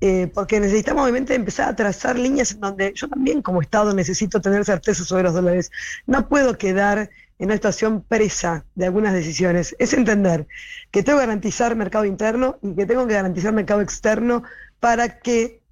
eh, 0.01 0.31
porque 0.33 0.61
necesitamos 0.61 1.03
obviamente 1.03 1.35
empezar 1.35 1.69
a 1.69 1.77
trazar 1.77 2.19
líneas 2.19 2.53
en 2.53 2.61
donde 2.61 2.93
yo 2.95 3.09
también 3.09 3.43
como 3.43 3.61
Estado 3.61 3.93
necesito 3.93 4.41
tener 4.41 4.65
certeza 4.65 5.05
sobre 5.05 5.25
los 5.25 5.35
dólares. 5.35 5.71
No 6.07 6.29
puedo 6.29 6.57
quedar 6.57 7.11
en 7.39 7.47
una 7.47 7.55
situación 7.55 8.03
presa 8.03 8.65
de 8.75 8.87
algunas 8.87 9.13
decisiones. 9.13 9.77
Es 9.79 9.93
entender 9.93 10.47
que 10.91 11.03
tengo 11.03 11.19
que 11.19 11.27
garantizar 11.27 11.77
mercado 11.77 12.05
interno 12.05 12.59
y 12.63 12.75
que 12.75 12.87
tengo 12.87 13.07
que 13.07 13.15
garantizar 13.15 13.53
mercado 13.53 13.81
externo 13.81 14.43
para 14.81 15.21
que 15.21 15.63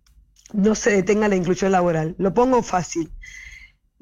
no 0.52 0.75
se 0.75 0.90
detenga 0.90 1.28
la 1.28 1.37
inclusión 1.37 1.73
laboral. 1.73 2.14
Lo 2.18 2.35
pongo 2.35 2.62
fácil 2.62 3.11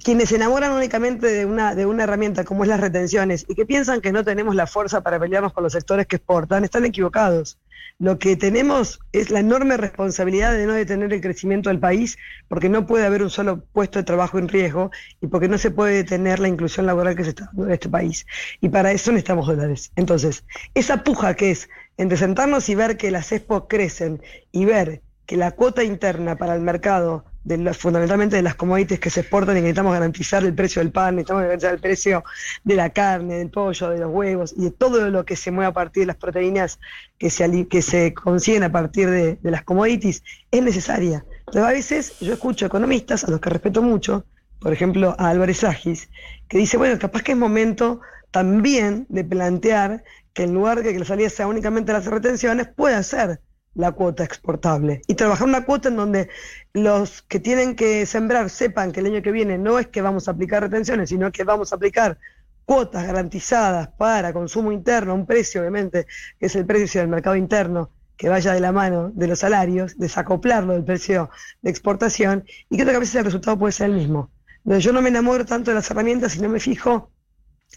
quienes 0.03 0.31
se 0.31 0.37
enamoran 0.37 0.73
únicamente 0.73 1.27
de 1.29 1.45
una, 1.45 1.75
de 1.75 1.87
una 1.87 2.05
herramienta 2.05 2.45
como 2.45 2.65
es 2.65 2.69
las 2.69 2.81
retenciones 2.81 3.45
y 3.49 3.55
que 3.55 3.65
piensan 3.65 4.01
que 4.01 4.13
no 4.13 4.25
tenemos 4.25 4.55
la 4.55 4.67
fuerza 4.67 5.03
para 5.03 5.21
pelearnos 5.21 5.53
con 5.53 5.63
los 5.63 5.73
sectores 5.73 6.07
que 6.07 6.17
exportan, 6.17 6.65
están 6.65 6.85
equivocados. 6.85 7.59
Lo 8.01 8.19
que 8.19 8.37
tenemos 8.37 8.99
es 9.13 9.31
la 9.31 9.39
enorme 9.39 9.77
responsabilidad 9.77 10.53
de 10.53 10.67
no 10.67 10.73
detener 10.73 11.13
el 11.13 11.21
crecimiento 11.21 11.69
del 11.71 11.79
país, 11.79 12.19
porque 12.49 12.69
no 12.69 12.87
puede 12.87 13.07
haber 13.07 13.23
un 13.23 13.31
solo 13.31 13.65
puesto 13.73 14.01
de 14.01 14.05
trabajo 14.05 14.37
en 14.39 14.49
riesgo 14.49 14.91
y 15.21 15.29
porque 15.29 15.49
no 15.49 15.59
se 15.59 15.71
puede 15.71 15.95
detener 15.95 16.41
la 16.41 16.49
inclusión 16.49 16.87
laboral 16.87 17.15
que 17.15 17.23
se 17.23 17.31
está 17.31 17.47
dando 17.47 17.67
en 17.67 17.73
este 17.73 17.89
país. 17.89 18.27
Y 18.61 18.69
para 18.69 18.91
eso 18.91 19.13
necesitamos 19.13 19.47
dólares. 19.47 19.93
Entonces, 19.95 20.45
esa 20.75 21.05
puja 21.05 21.35
que 21.35 21.53
es 21.53 21.69
entre 21.97 22.19
sentarnos 22.19 22.69
y 22.69 22.75
ver 22.75 22.97
que 22.97 23.13
las 23.13 23.31
expo 23.31 23.69
crecen 23.69 24.21
y 24.51 24.65
ver 24.65 25.01
que 25.27 25.37
la 25.37 25.53
cuota 25.53 25.85
interna 25.85 26.37
para 26.37 26.57
el 26.57 26.63
mercado 26.63 27.25
de 27.45 27.75
fundamentalmente 27.75 28.37
de 28.37 28.43
las 28.43 28.55
commodities 28.55 28.99
que 28.99 29.11
se 29.11 29.21
exportan 29.21 29.57
y 29.57 29.61
necesitamos 29.61 29.93
garantizar 29.93 30.43
el 30.45 30.55
precio 30.55 30.81
del 30.81 30.91
pan, 30.91 31.17
necesitamos 31.17 31.43
garantizar 31.43 31.75
el 31.75 31.81
precio 31.81 32.25
de 32.65 32.75
la 32.75 32.91
carne, 32.91 33.35
del 33.37 33.51
pollo, 33.51 33.91
de 33.91 33.99
los 33.99 34.11
huevos 34.11 34.55
y 34.57 34.65
de 34.65 34.71
todo 34.71 35.11
lo 35.11 35.25
que 35.25 35.37
se 35.37 35.51
mueve 35.51 35.69
a 35.69 35.73
partir 35.73 36.05
de 36.05 36.07
las 36.07 36.17
proteínas 36.17 36.79
que 37.19 37.29
se, 37.29 37.69
que 37.69 37.83
se 37.83 38.15
consiguen 38.15 38.63
a 38.63 38.73
partir 38.73 39.11
de, 39.11 39.39
las 39.43 39.63
commodities, 39.63 40.23
es 40.51 40.63
necesaria. 40.63 41.25
Pero 41.53 41.67
a 41.67 41.71
veces 41.71 42.19
yo 42.21 42.33
escucho 42.33 42.67
economistas, 42.67 43.25
a 43.25 43.31
los 43.31 43.41
que 43.41 43.51
respeto 43.51 43.83
mucho, 43.83 44.25
por 44.59 44.73
ejemplo 44.73 45.15
a 45.19 45.29
Álvarez 45.29 45.65
Agis, 45.65 46.09
que 46.49 46.59
dice, 46.59 46.79
bueno, 46.79 46.99
capaz 46.99 47.23
que 47.23 47.33
es 47.33 47.39
momento 47.39 48.01
también 48.31 49.07
de 49.11 49.23
plantear 49.23 50.03
que 50.33 50.45
en 50.45 50.55
lugar 50.55 50.83
de 50.83 50.93
que 50.93 50.99
la 50.99 51.05
salida 51.05 51.29
sea 51.29 51.47
únicamente 51.47 51.93
las 51.93 52.07
retenciones, 52.07 52.69
puede 52.69 53.01
ser 53.05 53.41
la 53.75 53.93
cuota 53.93 54.25
exportable 54.25 55.03
y 55.07 55.15
trabajar 55.15 55.47
una 55.47 55.65
cuota 55.65 55.89
en 55.89 55.97
donde 55.97 56.29
los 56.73 57.23
que 57.23 57.41
tienen 57.41 57.75
que 57.75 58.07
sembrar 58.07 58.51
sepan 58.51 58.93
que 58.93 59.01
el 59.01 59.07
año 59.07 59.23
que 59.23 59.33
viene 59.33 59.59
no 59.59 59.79
es 59.79 59.89
que 59.89 60.03
vamos 60.03 60.29
a 60.29 60.33
aplicar 60.33 60.63
retenciones, 60.63 61.09
sino 61.09 61.31
que 61.33 61.45
vamos 61.45 61.73
a 61.73 61.77
aplicar 61.77 62.19
cuotas 62.65 63.07
garantizadas 63.07 63.89
para 63.89 64.33
consumo 64.33 64.73
interno, 64.73 65.15
un 65.15 65.27
precio 65.27 65.61
obviamente, 65.61 66.07
que 66.39 66.47
es 66.47 66.57
el 66.57 66.65
precio 66.65 67.01
del 67.01 67.11
mercado 67.11 67.37
interno, 67.37 67.91
que 68.17 68.29
vaya 68.29 68.53
de 68.53 68.61
la 68.61 68.73
mano 68.73 69.11
de 69.15 69.27
los 69.27 69.41
salarios, 69.41 69.99
desacoplarlo 69.99 70.73
del 70.73 70.85
precio 70.85 71.31
de 71.63 71.71
exportación, 71.71 72.45
y 72.71 72.77
creo 72.77 72.91
que 72.91 72.97
a 72.97 73.01
veces 73.01 73.17
el 73.17 73.25
resultado 73.25 73.59
puede 73.59 73.73
ser 73.73 73.91
el 73.91 73.97
mismo. 73.97 74.31
Yo 74.65 74.93
no 74.93 75.03
me 75.03 75.11
enamoro 75.11 75.45
tanto 75.45 75.71
de 75.71 75.75
las 75.75 75.91
herramientas, 75.91 76.33
sino 76.33 76.49
me 76.49 76.61
fijo 76.61 77.11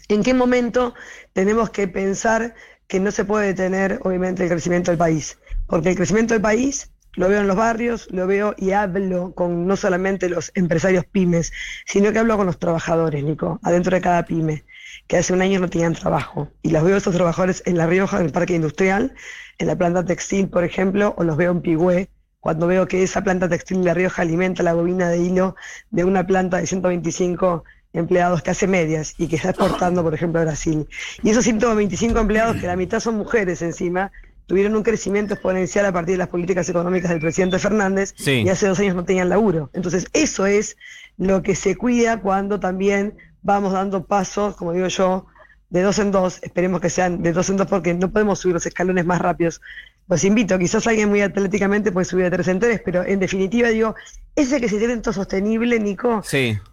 en 0.08 0.22
qué 0.22 0.32
momento 0.32 0.94
tenemos 1.34 1.70
que 1.70 1.86
pensar 1.88 2.54
que 2.86 3.00
no 3.00 3.10
se 3.10 3.24
puede 3.24 3.48
detener, 3.48 4.00
obviamente, 4.04 4.44
el 4.44 4.48
crecimiento 4.48 4.90
del 4.90 4.96
país 4.96 5.38
porque 5.68 5.90
el 5.90 5.96
crecimiento 5.96 6.34
del 6.34 6.42
país 6.42 6.90
lo 7.14 7.28
veo 7.28 7.40
en 7.40 7.48
los 7.48 7.56
barrios, 7.56 8.08
lo 8.10 8.26
veo 8.26 8.54
y 8.56 8.72
hablo 8.72 9.32
con 9.34 9.66
no 9.66 9.76
solamente 9.76 10.28
los 10.28 10.52
empresarios 10.54 11.04
pymes, 11.04 11.52
sino 11.84 12.12
que 12.12 12.18
hablo 12.18 12.36
con 12.36 12.46
los 12.46 12.58
trabajadores, 12.58 13.24
Nico, 13.24 13.58
adentro 13.62 13.94
de 13.94 14.00
cada 14.00 14.24
pyme, 14.24 14.64
que 15.06 15.16
hace 15.16 15.32
un 15.32 15.42
año 15.42 15.58
no 15.58 15.68
tenían 15.68 15.94
trabajo. 15.94 16.48
Y 16.62 16.70
los 16.70 16.84
veo 16.84 16.96
esos 16.96 17.14
trabajadores 17.14 17.62
en 17.66 17.76
La 17.76 17.86
Rioja, 17.86 18.18
en 18.20 18.26
el 18.26 18.32
parque 18.32 18.54
industrial, 18.54 19.14
en 19.58 19.66
la 19.66 19.76
planta 19.76 20.04
textil, 20.04 20.48
por 20.48 20.64
ejemplo, 20.64 21.14
o 21.16 21.24
los 21.24 21.36
veo 21.36 21.50
en 21.50 21.60
Pigüé, 21.60 22.08
cuando 22.40 22.68
veo 22.68 22.86
que 22.86 23.02
esa 23.02 23.22
planta 23.22 23.48
textil 23.48 23.78
de 23.78 23.84
La 23.86 23.94
Rioja 23.94 24.22
alimenta 24.22 24.62
la 24.62 24.74
bobina 24.74 25.08
de 25.08 25.18
hilo 25.18 25.56
de 25.90 26.04
una 26.04 26.24
planta 26.24 26.58
de 26.58 26.66
125 26.66 27.64
empleados 27.94 28.42
que 28.42 28.50
hace 28.50 28.66
medias 28.68 29.14
y 29.18 29.26
que 29.26 29.36
está 29.36 29.50
exportando, 29.50 30.04
por 30.04 30.14
ejemplo, 30.14 30.40
a 30.40 30.44
Brasil. 30.44 30.86
Y 31.22 31.30
esos 31.30 31.44
125 31.44 32.18
empleados, 32.18 32.56
que 32.58 32.66
la 32.66 32.76
mitad 32.76 33.00
son 33.00 33.16
mujeres 33.16 33.60
encima, 33.62 34.12
tuvieron 34.48 34.74
un 34.74 34.82
crecimiento 34.82 35.34
exponencial 35.34 35.84
a 35.84 35.92
partir 35.92 36.14
de 36.14 36.18
las 36.18 36.28
políticas 36.28 36.66
económicas 36.70 37.10
del 37.10 37.20
presidente 37.20 37.58
Fernández 37.58 38.14
y 38.26 38.48
hace 38.48 38.66
dos 38.66 38.80
años 38.80 38.96
no 38.96 39.04
tenían 39.04 39.28
laburo. 39.28 39.70
Entonces, 39.74 40.06
eso 40.14 40.46
es 40.46 40.78
lo 41.18 41.42
que 41.42 41.54
se 41.54 41.76
cuida 41.76 42.20
cuando 42.20 42.58
también 42.58 43.14
vamos 43.42 43.74
dando 43.74 44.06
pasos, 44.06 44.56
como 44.56 44.72
digo 44.72 44.88
yo, 44.88 45.26
de 45.68 45.82
dos 45.82 45.98
en 45.98 46.10
dos, 46.10 46.38
esperemos 46.42 46.80
que 46.80 46.88
sean 46.88 47.22
de 47.22 47.34
dos 47.34 47.50
en 47.50 47.58
dos 47.58 47.66
porque 47.66 47.92
no 47.92 48.10
podemos 48.10 48.38
subir 48.38 48.54
los 48.54 48.64
escalones 48.64 49.04
más 49.04 49.20
rápidos. 49.20 49.60
Los 50.08 50.24
invito, 50.24 50.58
quizás 50.58 50.86
alguien 50.86 51.10
muy 51.10 51.20
atléticamente 51.20 51.92
puede 51.92 52.06
subir 52.06 52.24
de 52.24 52.30
tres 52.30 52.48
en 52.48 52.58
tres, 52.58 52.80
pero 52.82 53.04
en 53.04 53.20
definitiva 53.20 53.68
digo, 53.68 53.94
ese 54.34 54.60
crecimiento 54.60 55.12
sostenible, 55.12 55.78
Nico, 55.78 56.22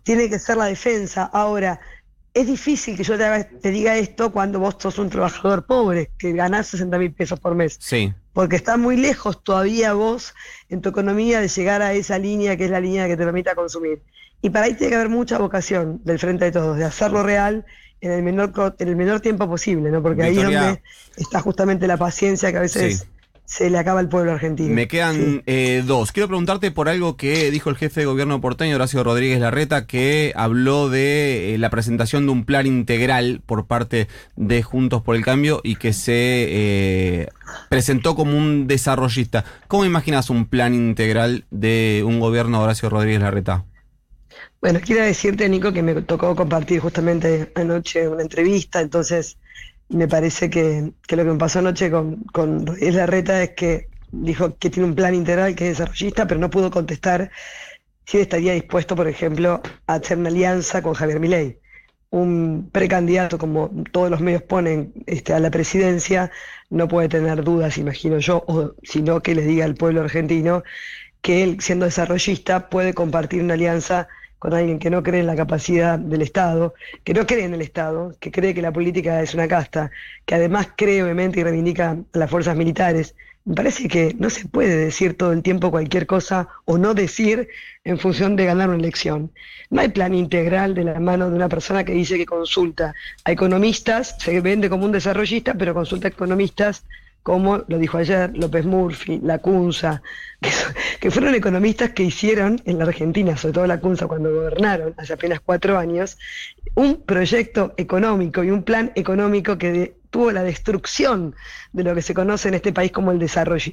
tiene 0.04 0.30
que 0.30 0.40
ser 0.40 0.56
la 0.56 0.66
defensa. 0.66 1.30
Ahora, 1.34 1.82
es 2.36 2.48
difícil 2.48 2.98
que 2.98 3.04
yo 3.04 3.18
te, 3.18 3.72
diga 3.72 3.98
esto 3.98 4.30
cuando 4.34 4.60
vos 4.60 4.76
sos 4.78 5.00
un 5.00 5.10
trabajador 5.10 5.66
pobre, 5.66 6.12
que 6.18 6.34
ganás 6.34 6.68
60 6.68 6.98
mil 6.98 7.14
pesos 7.14 7.40
por 7.40 7.56
mes. 7.56 7.78
Sí. 7.80 8.14
Porque 8.34 8.58
está 8.58 8.76
muy 8.76 8.98
lejos 8.98 9.42
todavía 9.42 9.94
vos 9.94 10.34
en 10.68 10.82
tu 10.82 10.90
economía 10.90 11.40
de 11.40 11.48
llegar 11.48 11.82
a 11.82 11.94
esa 11.94 12.20
línea 12.20 12.58
que 12.58 12.66
es 12.66 12.72
la 12.72 12.82
línea 12.82 13.08
que 13.08 13.16
te 13.16 13.24
permita 13.24 13.56
consumir. 13.56 14.02
Y 14.42 14.50
para 14.50 14.66
ahí 14.66 14.74
tiene 14.74 14.90
que 14.90 14.96
haber 14.96 15.08
mucha 15.08 15.38
vocación 15.38 16.02
del 16.04 16.20
frente 16.20 16.44
de 16.44 16.52
todos, 16.52 16.78
de 16.78 16.84
hacerlo 16.84 17.24
real 17.24 17.66
en 18.02 18.12
el 18.12 18.22
menor, 18.22 18.52
en 18.80 18.88
el 18.90 18.98
menor 18.98 19.22
tiempo 19.22 19.48
posible, 19.48 19.90
¿no? 19.90 20.04
Porque 20.04 20.24
ahí 20.24 20.38
es 20.38 20.44
donde 20.44 20.82
está 21.16 21.40
justamente 21.40 21.88
la 21.88 21.96
paciencia 21.96 22.52
que 22.52 22.58
a 22.58 22.62
veces 22.62 23.08
se 23.46 23.70
le 23.70 23.78
acaba 23.78 24.02
el 24.02 24.10
pueblo 24.10 24.32
argentino. 24.32 24.74
Me 24.74 24.88
quedan 24.88 25.44
eh, 25.46 25.84
dos. 25.86 26.12
Quiero 26.12 26.28
preguntarte 26.28 26.72
por 26.72 26.90
algo 26.90 27.16
que 27.16 27.52
dijo 27.52 27.70
el 27.70 27.78
jefe 27.78 28.02
de 28.02 28.06
gobierno 28.06 28.42
porteño, 28.42 28.76
Horacio 28.76 29.04
Rodríguez 29.04 29.40
Larreta, 29.40 29.86
que 29.86 30.34
habló 30.36 30.90
de 30.90 31.54
eh, 31.54 31.58
la 31.58 31.70
presentación 31.70 32.26
de 32.26 32.32
un 32.32 32.46
plan 32.46 32.66
integral 32.66 33.42
por 33.46 33.68
parte 33.68 34.08
de 34.36 34.64
Juntos 34.64 35.04
por 35.04 35.16
el 35.16 35.24
Cambio 35.24 35.62
y 35.64 35.76
que 35.76 35.94
se 35.94 36.14
eh, 36.16 37.28
presentó 37.70 38.16
como 38.16 38.38
un 38.38 38.68
desarrollista. 38.68 39.46
¿Cómo 39.68 39.86
imaginas 39.86 40.30
un 40.30 40.48
plan 40.48 40.74
integral 40.74 41.46
de 41.52 42.04
un 42.06 42.20
gobierno 42.20 42.58
de 42.58 42.64
Horacio 42.64 42.90
Rodríguez 42.90 43.22
Larreta? 43.22 43.66
Bueno, 44.60 44.80
quiero 44.84 45.04
decirte, 45.04 45.48
Nico, 45.48 45.72
que 45.72 45.84
me 45.84 46.02
tocó 46.02 46.36
compartir 46.36 46.80
justamente 46.80 47.52
anoche 47.56 48.08
una 48.08 48.24
entrevista, 48.24 48.82
entonces 48.82 49.38
me 49.90 50.08
parece 50.08 50.50
que, 50.50 50.92
lo 51.10 51.24
que 51.24 51.32
me 51.32 51.38
pasó 51.38 51.60
anoche 51.60 51.92
con, 51.92 52.24
con 52.26 52.66
Rodríguez 52.66 52.96
Larreta 52.96 53.44
es 53.44 53.52
que 53.52 53.88
dijo 54.12 54.58
que 54.58 54.70
tiene 54.70 54.90
un 54.90 54.96
plan 54.96 55.14
integral 55.14 55.56
que 55.56 55.70
es 55.70 55.78
desarrollista, 55.78 56.28
pero 56.28 56.40
no 56.40 56.50
pudo 56.50 56.72
contestar 56.72 57.32
si 58.06 58.20
estaría 58.20 58.54
dispuesto, 58.54 58.96
por 58.96 59.08
ejemplo, 59.08 59.62
a 59.88 59.94
hacer 59.96 60.18
una 60.18 60.30
alianza 60.30 60.82
con 60.82 60.94
Javier 60.94 61.20
Milei. 61.20 61.60
Un 62.12 62.70
precandidato, 62.72 63.38
como 63.38 63.72
todos 63.92 64.10
los 64.10 64.22
medios 64.22 64.44
ponen, 64.44 64.94
este, 65.06 65.34
a 65.34 65.40
la 65.40 65.52
presidencia, 65.52 66.32
no 66.70 66.88
puede 66.88 67.10
tener 67.10 67.44
dudas, 67.44 67.78
imagino 67.78 68.20
yo, 68.20 68.44
o 68.48 68.74
sino 68.84 69.22
que 69.22 69.36
le 69.36 69.42
diga 69.44 69.66
al 69.66 69.76
pueblo 69.76 70.02
argentino 70.02 70.64
que 71.22 71.44
él, 71.44 71.58
siendo 71.60 71.86
desarrollista, 71.86 72.70
puede 72.70 72.94
compartir 72.94 73.42
una 73.42 73.56
alianza 73.56 74.08
con 74.40 74.54
alguien 74.54 74.80
que 74.80 74.90
no 74.90 75.04
cree 75.04 75.22
en 75.22 75.28
la 75.28 75.36
capacidad 75.36 75.98
del 75.98 76.22
Estado, 76.22 76.74
que 77.04 77.14
no 77.14 77.26
cree 77.26 77.46
en 77.46 77.54
el 77.54 77.62
Estado, 77.62 78.16
que 78.20 78.32
cree 78.32 78.54
que 78.54 78.62
la 78.62 78.72
política 78.72 79.22
es 79.22 79.34
una 79.34 79.48
casta, 79.48 79.92
que 80.26 80.36
además 80.36 80.70
cree 80.76 81.04
obviamente 81.04 81.40
y 81.40 81.44
reivindica 81.44 81.92
a 81.92 82.18
las 82.18 82.30
fuerzas 82.30 82.56
militares. 82.56 83.16
Me 83.46 83.54
parece 83.54 83.88
que 83.88 84.16
no 84.18 84.30
se 84.30 84.48
puede 84.48 84.76
decir 84.76 85.16
todo 85.16 85.32
el 85.32 85.44
tiempo 85.44 85.70
cualquier 85.70 86.08
cosa 86.08 86.48
o 86.66 86.80
no 86.80 86.96
decir 86.96 87.48
en 87.84 88.00
función 88.00 88.36
de 88.36 88.46
ganar 88.46 88.70
una 88.70 88.80
elección. 88.80 89.32
No 89.70 89.82
hay 89.82 89.90
plan 89.90 90.16
integral 90.16 90.74
de 90.74 90.84
la 90.84 91.00
mano 91.00 91.30
de 91.30 91.36
una 91.36 91.48
persona 91.48 91.84
que 91.84 91.94
dice 91.94 92.18
que 92.18 92.26
consulta 92.26 92.96
a 93.24 93.32
economistas, 93.32 94.16
se 94.20 94.42
vende 94.42 94.70
como 94.70 94.86
un 94.86 94.92
desarrollista, 94.92 95.54
pero 95.54 95.76
consulta 95.76 96.08
a 96.08 96.12
economistas 96.12 96.86
como 97.26 97.64
lo 97.68 97.80
dijo 97.80 97.98
ayer 97.98 98.38
López 98.38 98.68
Murphy, 98.68 99.20
Lacunza, 99.24 100.04
que, 100.40 100.52
que 101.00 101.10
fueron 101.10 101.34
economistas 101.34 101.90
que 101.90 102.04
hicieron 102.04 102.62
en 102.66 102.78
la 102.78 102.84
Argentina, 102.84 103.36
sobre 103.36 103.54
todo 103.56 103.66
Lacunza 103.66 104.06
cuando 104.06 104.32
gobernaron 104.32 104.94
hace 104.96 105.14
apenas 105.14 105.40
cuatro 105.40 105.80
años, 105.80 106.20
un 106.76 107.02
proyecto 107.02 107.74
económico 107.78 108.44
y 108.44 108.52
un 108.52 108.62
plan 108.62 108.92
económico 108.94 109.58
que 109.58 109.96
tuvo 110.12 110.32
la 110.32 110.44
destrucción 110.44 111.36
de 111.74 111.84
lo 111.84 111.96
que 111.96 112.04
se 112.04 112.14
conoce 112.14 112.50
en 112.50 112.54
este 112.54 112.72
país 112.72 112.92
como 112.92 113.12
el 113.12 113.18
desarrollo. 113.18 113.72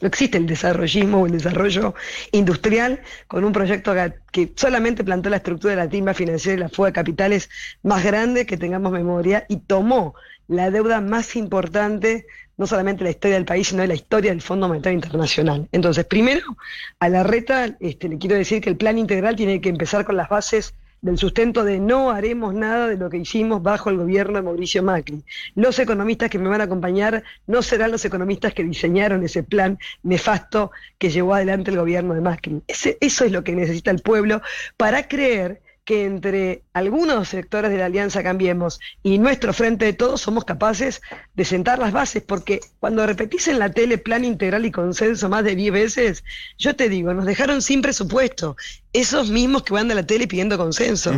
No 0.00 0.06
existe 0.06 0.38
el 0.38 0.46
desarrollismo 0.46 1.22
o 1.22 1.26
el 1.26 1.32
desarrollo 1.32 1.96
industrial 2.30 3.00
con 3.26 3.42
un 3.42 3.52
proyecto 3.52 3.92
que 4.30 4.52
solamente 4.54 5.02
plantó 5.02 5.30
la 5.30 5.38
estructura 5.38 5.72
de 5.72 5.82
la 5.82 5.88
timba 5.88 6.14
financiera 6.14 6.56
y 6.56 6.60
la 6.60 6.68
fuga 6.68 6.90
de 6.90 6.92
capitales 6.92 7.50
más 7.82 8.04
grande 8.04 8.46
que 8.46 8.56
tengamos 8.56 8.92
memoria 8.92 9.46
y 9.48 9.56
tomó 9.56 10.14
la 10.46 10.70
deuda 10.70 11.00
más 11.00 11.36
importante 11.36 12.26
no 12.56 12.66
solamente 12.66 13.04
la 13.04 13.10
historia 13.10 13.36
del 13.36 13.44
país, 13.44 13.68
sino 13.68 13.82
de 13.82 13.88
la 13.88 13.94
historia 13.94 14.30
del 14.30 14.42
Fondo 14.42 14.68
Monetario 14.68 14.96
Internacional. 14.96 15.68
Entonces, 15.72 16.04
primero, 16.04 16.56
a 17.00 17.08
la 17.08 17.22
reta 17.22 17.76
este, 17.80 18.08
le 18.08 18.18
quiero 18.18 18.36
decir 18.36 18.60
que 18.60 18.70
el 18.70 18.76
plan 18.76 18.98
integral 18.98 19.36
tiene 19.36 19.60
que 19.60 19.68
empezar 19.68 20.04
con 20.04 20.16
las 20.16 20.28
bases 20.28 20.74
del 21.04 21.18
sustento 21.18 21.64
de 21.64 21.80
no 21.80 22.10
haremos 22.10 22.54
nada 22.54 22.88
de 22.88 22.96
lo 22.96 23.10
que 23.10 23.18
hicimos 23.18 23.62
bajo 23.62 23.90
el 23.90 23.98
gobierno 23.98 24.38
de 24.38 24.42
Mauricio 24.42 24.82
Macri. 24.82 25.22
Los 25.54 25.78
economistas 25.78 26.30
que 26.30 26.38
me 26.38 26.48
van 26.48 26.62
a 26.62 26.64
acompañar 26.64 27.22
no 27.46 27.60
serán 27.60 27.90
los 27.90 28.06
economistas 28.06 28.54
que 28.54 28.64
diseñaron 28.64 29.22
ese 29.22 29.42
plan 29.42 29.78
nefasto 30.02 30.70
que 30.96 31.10
llevó 31.10 31.34
adelante 31.34 31.70
el 31.70 31.76
gobierno 31.76 32.14
de 32.14 32.22
Macri. 32.22 32.62
eso 32.66 33.24
es 33.24 33.32
lo 33.32 33.44
que 33.44 33.52
necesita 33.52 33.90
el 33.90 34.00
pueblo 34.00 34.40
para 34.78 35.06
creer 35.06 35.60
que 35.84 36.04
entre 36.04 36.62
algunos 36.72 37.28
sectores 37.28 37.70
de 37.70 37.76
la 37.76 37.86
Alianza 37.86 38.22
Cambiemos 38.22 38.80
y 39.02 39.18
nuestro 39.18 39.52
Frente 39.52 39.84
de 39.84 39.92
Todos 39.92 40.22
somos 40.22 40.44
capaces 40.44 41.02
de 41.34 41.44
sentar 41.44 41.78
las 41.78 41.92
bases, 41.92 42.22
porque 42.22 42.60
cuando 42.80 43.06
repetís 43.06 43.48
en 43.48 43.58
la 43.58 43.70
tele 43.70 43.98
plan 43.98 44.24
integral 44.24 44.64
y 44.64 44.70
consenso 44.70 45.28
más 45.28 45.44
de 45.44 45.54
10 45.54 45.72
veces, 45.72 46.24
yo 46.56 46.74
te 46.74 46.88
digo, 46.88 47.12
nos 47.12 47.26
dejaron 47.26 47.60
sin 47.60 47.82
presupuesto, 47.82 48.56
esos 48.94 49.30
mismos 49.30 49.62
que 49.62 49.74
van 49.74 49.88
de 49.88 49.94
la 49.94 50.06
tele 50.06 50.26
pidiendo 50.26 50.56
consenso. 50.56 51.12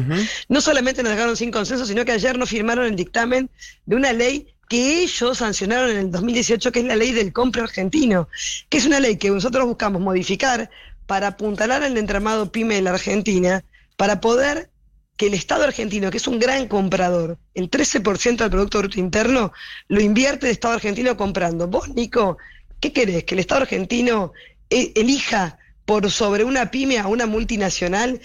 No 0.49 0.61
solamente 0.61 1.02
nos 1.02 1.12
dejaron 1.12 1.37
sin 1.37 1.52
consenso, 1.52 1.87
sino 1.87 2.04
que 2.04 2.12
ayer 2.12 2.37
no 2.37 2.46
firmaron 2.46 2.87
el 2.87 2.96
dictamen 2.96 3.49
de 3.85 3.96
una 3.96 4.12
ley 4.12 4.49
que 4.68 5.02
ellos 5.02 5.38
sancionaron 5.38 5.90
en 5.90 5.96
el 5.99 6.11
2018, 6.11 6.73
que 6.73 6.80
es 6.80 6.87
la 6.87 6.96
ley 6.96 7.12
del 7.12 7.32
compra 7.32 7.62
argentino, 7.62 8.28
que 8.68 8.78
es 8.78 8.87
una 8.87 8.99
ley 8.99 9.16
que 9.16 9.30
nosotros 9.30 9.64
buscamos 9.64 10.02
modificar 10.02 10.70
para 11.06 11.28
apuntalar 11.28 11.85
el 11.85 11.96
entramado 11.96 12.50
pyme 12.50 12.75
de 12.75 12.82
la 12.82 12.90
Argentina, 12.90 13.62
para 13.96 14.20
poder 14.20 14.70
que 15.16 15.26
el 15.26 15.34
Estado 15.34 15.64
argentino, 15.64 16.10
que 16.10 16.18
es 16.18 16.26
un 16.26 16.38
gran 16.38 16.68
comprador, 16.68 17.38
el 17.54 17.70
13% 17.70 18.36
del 18.36 18.50
Producto 18.50 18.78
Bruto 18.78 19.00
Interno 19.00 19.52
lo 19.88 20.00
invierte 20.00 20.46
el 20.46 20.52
Estado 20.52 20.74
argentino 20.74 21.16
comprando. 21.16 21.66
Vos, 21.68 21.88
Nico, 21.88 22.36
¿qué 22.80 22.92
querés? 22.92 23.24
¿Que 23.24 23.34
el 23.34 23.40
Estado 23.40 23.62
argentino 23.62 24.32
eh, 24.68 24.92
elija 24.94 25.58
por 25.86 26.10
sobre 26.10 26.44
una 26.44 26.70
pyme 26.70 26.98
a 26.98 27.06
una 27.06 27.26
multinacional? 27.26 28.20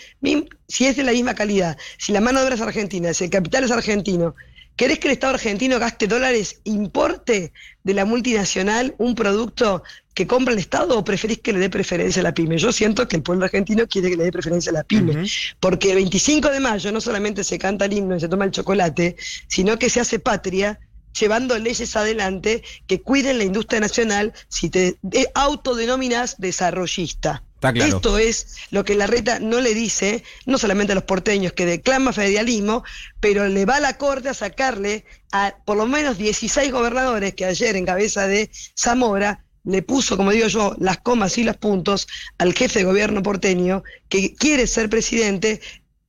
Si 0.67 0.85
es 0.85 0.97
de 0.97 1.03
la 1.03 1.13
misma 1.13 1.33
calidad, 1.33 1.77
si 1.97 2.11
la 2.11 2.19
mano 2.19 2.39
de 2.39 2.45
obra 2.45 2.55
es 2.55 2.61
argentina, 2.61 3.13
si 3.13 3.25
el 3.25 3.29
capital 3.29 3.63
es 3.63 3.71
argentino, 3.71 4.35
¿Querés 4.75 4.99
que 4.99 5.07
el 5.07 5.13
Estado 5.13 5.33
argentino 5.33 5.79
gaste 5.79 6.07
dólares, 6.07 6.61
importe 6.63 7.53
de 7.83 7.93
la 7.93 8.05
multinacional 8.05 8.95
un 8.97 9.15
producto 9.15 9.83
que 10.13 10.27
compra 10.27 10.53
el 10.53 10.59
Estado 10.59 10.97
o 10.97 11.03
preferís 11.03 11.39
que 11.39 11.53
le 11.53 11.59
dé 11.59 11.69
preferencia 11.69 12.21
a 12.21 12.23
la 12.23 12.33
pyme? 12.33 12.57
Yo 12.57 12.71
siento 12.71 13.07
que 13.07 13.17
el 13.17 13.23
pueblo 13.23 13.45
argentino 13.45 13.87
quiere 13.87 14.09
que 14.09 14.17
le 14.17 14.23
dé 14.25 14.31
preferencia 14.31 14.71
a 14.71 14.73
la 14.73 14.83
pyme, 14.83 15.25
porque 15.59 15.89
el 15.89 15.95
25 15.95 16.49
de 16.49 16.59
mayo 16.59 16.91
no 16.91 17.01
solamente 17.01 17.43
se 17.43 17.59
canta 17.59 17.85
el 17.85 17.93
himno 17.93 18.15
y 18.15 18.19
se 18.19 18.29
toma 18.29 18.45
el 18.45 18.51
chocolate, 18.51 19.15
sino 19.47 19.77
que 19.77 19.89
se 19.89 19.99
hace 19.99 20.19
patria 20.19 20.79
llevando 21.19 21.57
leyes 21.57 21.95
adelante 21.95 22.63
que 22.87 23.01
cuiden 23.01 23.37
la 23.37 23.43
industria 23.43 23.81
nacional 23.81 24.33
si 24.47 24.69
te 24.69 24.97
autodenominas 25.33 26.37
desarrollista. 26.37 27.43
Esto 27.75 28.17
es 28.17 28.55
lo 28.71 28.83
que 28.83 28.95
la 28.95 29.05
reta 29.05 29.39
no 29.39 29.59
le 29.59 29.75
dice, 29.75 30.23
no 30.45 30.57
solamente 30.57 30.93
a 30.93 30.95
los 30.95 31.03
porteños 31.03 31.53
que 31.53 31.65
declama 31.65 32.11
federalismo, 32.11 32.83
pero 33.19 33.47
le 33.47 33.65
va 33.65 33.75
a 33.75 33.79
la 33.79 33.97
corte 33.97 34.29
a 34.29 34.33
sacarle 34.33 35.05
a 35.31 35.55
por 35.63 35.77
lo 35.77 35.85
menos 35.85 36.17
16 36.17 36.71
gobernadores 36.71 37.35
que 37.35 37.45
ayer 37.45 37.75
en 37.75 37.85
cabeza 37.85 38.25
de 38.25 38.49
Zamora 38.75 39.43
le 39.63 39.83
puso, 39.83 40.17
como 40.17 40.31
digo 40.31 40.47
yo, 40.47 40.75
las 40.79 40.97
comas 40.99 41.37
y 41.37 41.43
los 41.43 41.57
puntos 41.57 42.07
al 42.39 42.53
jefe 42.53 42.79
de 42.79 42.85
gobierno 42.85 43.21
porteño 43.21 43.83
que 44.09 44.33
quiere 44.33 44.65
ser 44.65 44.89
presidente 44.89 45.61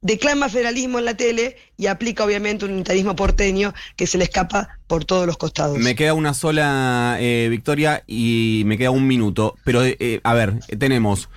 declama 0.03 0.49
federalismo 0.49 0.99
en 0.99 1.07
la 1.07 1.17
tele 1.17 1.57
y 1.79 1.87
aplica 1.87 2.25
obviamente 2.25 2.65
un 2.65 2.73
unitarismo 2.73 3.17
porteño 3.17 3.73
que 3.97 4.07
se 4.07 4.19
le 4.19 4.25
escapa 4.25 4.79
por 4.87 5.05
todos 5.05 5.27
los 5.27 5.38
costados. 5.38 5.79
Me 5.79 5.95
queda 5.95 6.12
una 6.12 6.35
sola 6.35 7.17
eh, 7.21 7.47
victoria 7.49 8.03
y 8.07 8.65
me 8.67 8.77
queda 8.77 8.91
un 8.91 9.07
minuto, 9.07 9.55
pero 9.65 9.83
eh, 9.85 10.21
a 10.23 10.35
ver, 10.35 10.59
tenemos... 10.79 11.31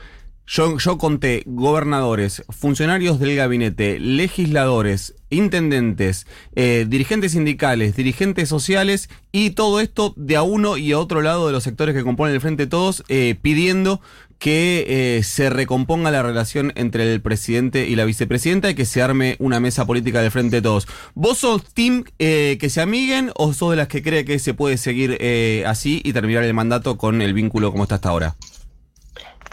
Yo, 0.47 0.78
yo 0.78 0.99
conté 0.99 1.41
gobernadores, 1.47 2.43
funcionarios 2.49 3.19
del 3.19 3.36
gabinete, 3.36 3.97
legisladores, 3.97 5.15
intendentes, 5.32 6.28
eh, 6.56 6.86
dirigentes 6.88 7.32
sindicales, 7.32 7.95
dirigentes 7.95 8.47
sociales 8.47 9.10
y 9.32 9.49
todo 9.49 9.80
esto 9.80 10.13
de 10.15 10.36
a 10.36 10.43
uno 10.43 10.78
y 10.78 10.91
a 10.91 10.99
otro 10.99 11.23
lado 11.23 11.47
de 11.47 11.51
los 11.51 11.63
sectores 11.63 11.95
que 11.95 12.04
componen 12.04 12.36
el 12.36 12.41
Frente 12.41 12.67
Todos 12.67 13.04
pidiendo 13.41 14.01
que 14.39 15.17
eh, 15.17 15.24
se 15.24 15.50
recomponga 15.50 16.12
la 16.12 16.21
relación 16.21 16.71
entre 16.76 17.12
el 17.12 17.21
presidente 17.21 17.88
y 17.88 17.95
la 17.95 18.06
vicepresidenta 18.06 18.69
y 18.69 18.76
que 18.76 18.86
se 18.86 19.02
arme 19.02 19.36
una 19.39 19.60
mesa 19.60 19.86
política 19.86 20.21
del 20.21 20.32
frente 20.32 20.58
de 20.58 20.62
todos. 20.62 20.88
¿Vos 21.13 21.39
sos 21.39 21.63
team 21.74 22.04
eh, 22.19 22.58
que 22.60 22.69
se 22.69 22.82
amiguen 22.82 23.32
o 23.36 23.54
sos 23.54 23.71
de 23.71 23.78
las 23.78 23.88
que 23.88 24.04
cree 24.04 24.26
que 24.26 24.39
se 24.39 24.54
puede 24.54 24.78
seguir 24.78 25.17
eh, 25.19 25.63
así 25.65 26.02
y 26.04 26.13
terminar 26.13 26.43
el 26.43 26.54
mandato 26.54 26.98
con 26.98 27.21
el 27.21 27.34
vínculo 27.34 27.71
como 27.71 27.84
está 27.84 27.95
hasta 27.95 28.10
ahora? 28.10 28.36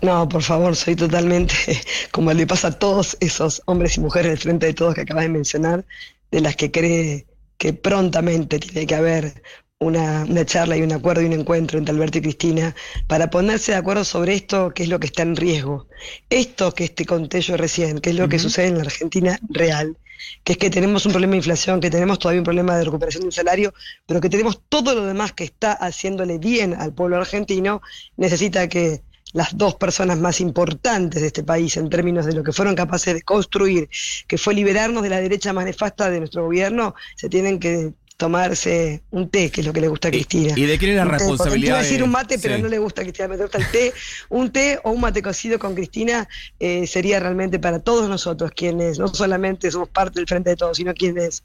No, 0.03 0.29
por 0.29 0.43
favor, 0.43 0.75
soy 0.75 0.97
totalmente, 0.97 1.55
como 2.11 2.33
le 2.33 2.47
pasa 2.47 2.69
a 2.69 2.79
todos 2.79 3.17
esos 3.21 3.63
hombres 3.67 3.97
y 3.97 4.01
mujeres 4.01 4.31
del 4.31 4.39
frente 4.39 4.67
de 4.67 4.75
todos 4.75 4.95
que 4.95 5.03
acabas 5.03 5.25
de 5.25 5.31
mencionar, 5.31 5.85
de 6.33 6.41
las 6.41 6.57
que 6.57 6.73
cree 6.73 7.27
que 7.57 7.73
prontamente 7.73 8.59
tiene 8.59 8.87
que 8.89 8.95
haber 8.97 9.43
una, 9.83 10.45
charla 10.45 10.77
y 10.77 10.83
un 10.83 10.93
acuerdo 10.93 11.23
y 11.23 11.27
un 11.27 11.33
encuentro 11.33 11.79
entre 11.79 11.95
Alberto 11.95 12.19
y 12.19 12.23
Cristina 12.23 12.75
para 13.07 13.31
ponerse 13.31 13.73
de 13.73 13.79
acuerdo 13.79 14.05
sobre 14.05 14.35
esto 14.35 14.73
que 14.75 14.85
es 14.85 14.89
lo 14.89 14.99
que 15.01 15.07
está 15.07 15.23
en 15.23 15.37
riesgo. 15.37 15.87
Esto 16.31 16.73
que 16.73 16.89
te 16.89 17.05
conté 17.05 17.41
yo 17.41 17.57
recién, 17.57 17.99
que 17.99 18.11
es 18.11 18.17
lo 18.17 18.29
que 18.29 18.39
sucede 18.39 18.69
en 18.69 18.77
la 18.77 18.83
Argentina 18.83 19.39
real, 19.51 19.97
que 20.45 20.53
es 20.53 20.59
que 20.59 20.71
tenemos 20.71 21.05
un 21.07 21.13
problema 21.13 21.33
de 21.33 21.39
inflación, 21.39 21.81
que 21.81 21.91
tenemos 21.91 22.19
todavía 22.19 22.41
un 22.41 22.45
problema 22.45 22.77
de 22.77 22.85
recuperación 22.85 23.25
del 23.25 23.33
salario, 23.33 23.75
pero 24.07 24.21
que 24.21 24.29
tenemos 24.29 24.61
todo 24.69 24.95
lo 24.95 25.05
demás 25.05 25.33
que 25.33 25.45
está 25.45 25.73
haciéndole 25.73 26.39
bien 26.39 26.75
al 26.75 26.93
pueblo 26.93 27.17
argentino, 27.17 27.83
necesita 28.17 28.69
que 28.69 29.03
las 29.33 29.57
dos 29.57 29.77
personas 29.77 30.19
más 30.19 30.41
importantes 30.41 31.21
de 31.23 31.29
este 31.29 31.43
país 31.43 31.77
en 31.77 31.89
términos 31.89 32.27
de 32.27 32.35
lo 32.35 32.43
que 32.43 32.53
fueron 32.53 32.75
capaces 32.75 33.15
de 33.15 33.23
construir, 33.23 33.89
que 34.27 34.39
fue 34.39 34.55
liberarnos 34.55 35.03
de 35.03 35.09
la 35.09 35.21
derecha 35.21 35.53
más 35.53 35.65
nefasta 35.65 36.11
de 36.11 36.19
nuestro 36.19 36.45
gobierno, 36.45 36.95
se 37.17 37.29
tienen 37.29 37.59
que 37.59 37.93
tomarse 38.23 39.03
un 39.11 39.29
té, 39.31 39.51
que 39.51 39.63
es 39.63 39.67
lo 39.67 39.73
que 39.73 39.81
le 39.81 39.89
gusta 39.89 40.07
a 40.07 40.11
Cristina. 40.13 40.53
¿Y 40.55 40.65
de 40.65 40.79
quién 40.79 40.93
es 40.93 40.97
la 40.97 41.07
responsabilidad? 41.07 41.75
Quiero 41.75 41.83
decir 41.83 42.05
un 42.05 42.11
mate, 42.13 42.39
pero 42.39 42.57
no 42.57 42.69
le 42.69 42.79
gusta 42.79 43.01
a 43.01 43.05
Cristina, 43.05 43.27
me 43.27 43.37
gusta 43.37 43.59
el 43.59 43.69
té. 43.69 43.93
Un 44.29 44.53
té 44.53 44.79
o 44.85 44.93
un 44.93 45.01
mate 45.01 45.21
cocido 45.23 45.59
con 45.59 45.75
Cristina 45.75 46.29
eh, 46.61 46.87
sería 46.87 47.19
realmente 47.19 47.59
para 47.59 47.81
todos 47.81 48.09
nosotros, 48.09 48.53
quienes 48.55 49.01
no 49.01 49.09
solamente 49.09 49.73
somos 49.73 49.89
parte 49.89 50.21
del 50.21 50.29
Frente 50.29 50.51
de 50.51 50.57
Todos, 50.57 50.77
sino 50.77 50.95
quienes 50.95 51.43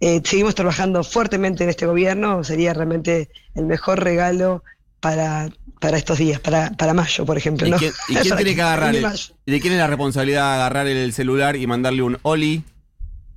eh, 0.00 0.20
seguimos 0.24 0.56
trabajando 0.56 1.04
fuertemente 1.04 1.62
en 1.62 1.70
este 1.70 1.86
gobierno, 1.86 2.42
sería 2.42 2.74
realmente 2.74 3.28
el 3.54 3.66
mejor 3.66 4.02
regalo 4.02 4.64
para, 4.98 5.50
para 5.78 5.98
estos 5.98 6.18
días, 6.18 6.40
para, 6.40 6.72
para 6.72 6.94
mayo, 6.94 7.24
por 7.24 7.38
ejemplo. 7.38 7.68
¿Y, 7.68 7.72
quién, 7.74 7.92
tiene 8.36 8.56
que 8.56 8.62
agarrar? 8.62 8.96
¿Y 8.96 9.52
de 9.52 9.60
quién 9.60 9.72
es 9.72 9.78
la 9.78 9.86
responsabilidad 9.86 10.48
de 10.48 10.54
agarrar 10.56 10.88
el 10.88 11.12
celular 11.12 11.54
y 11.54 11.64
mandarle 11.68 12.02
un 12.02 12.18
Oli? 12.22 12.64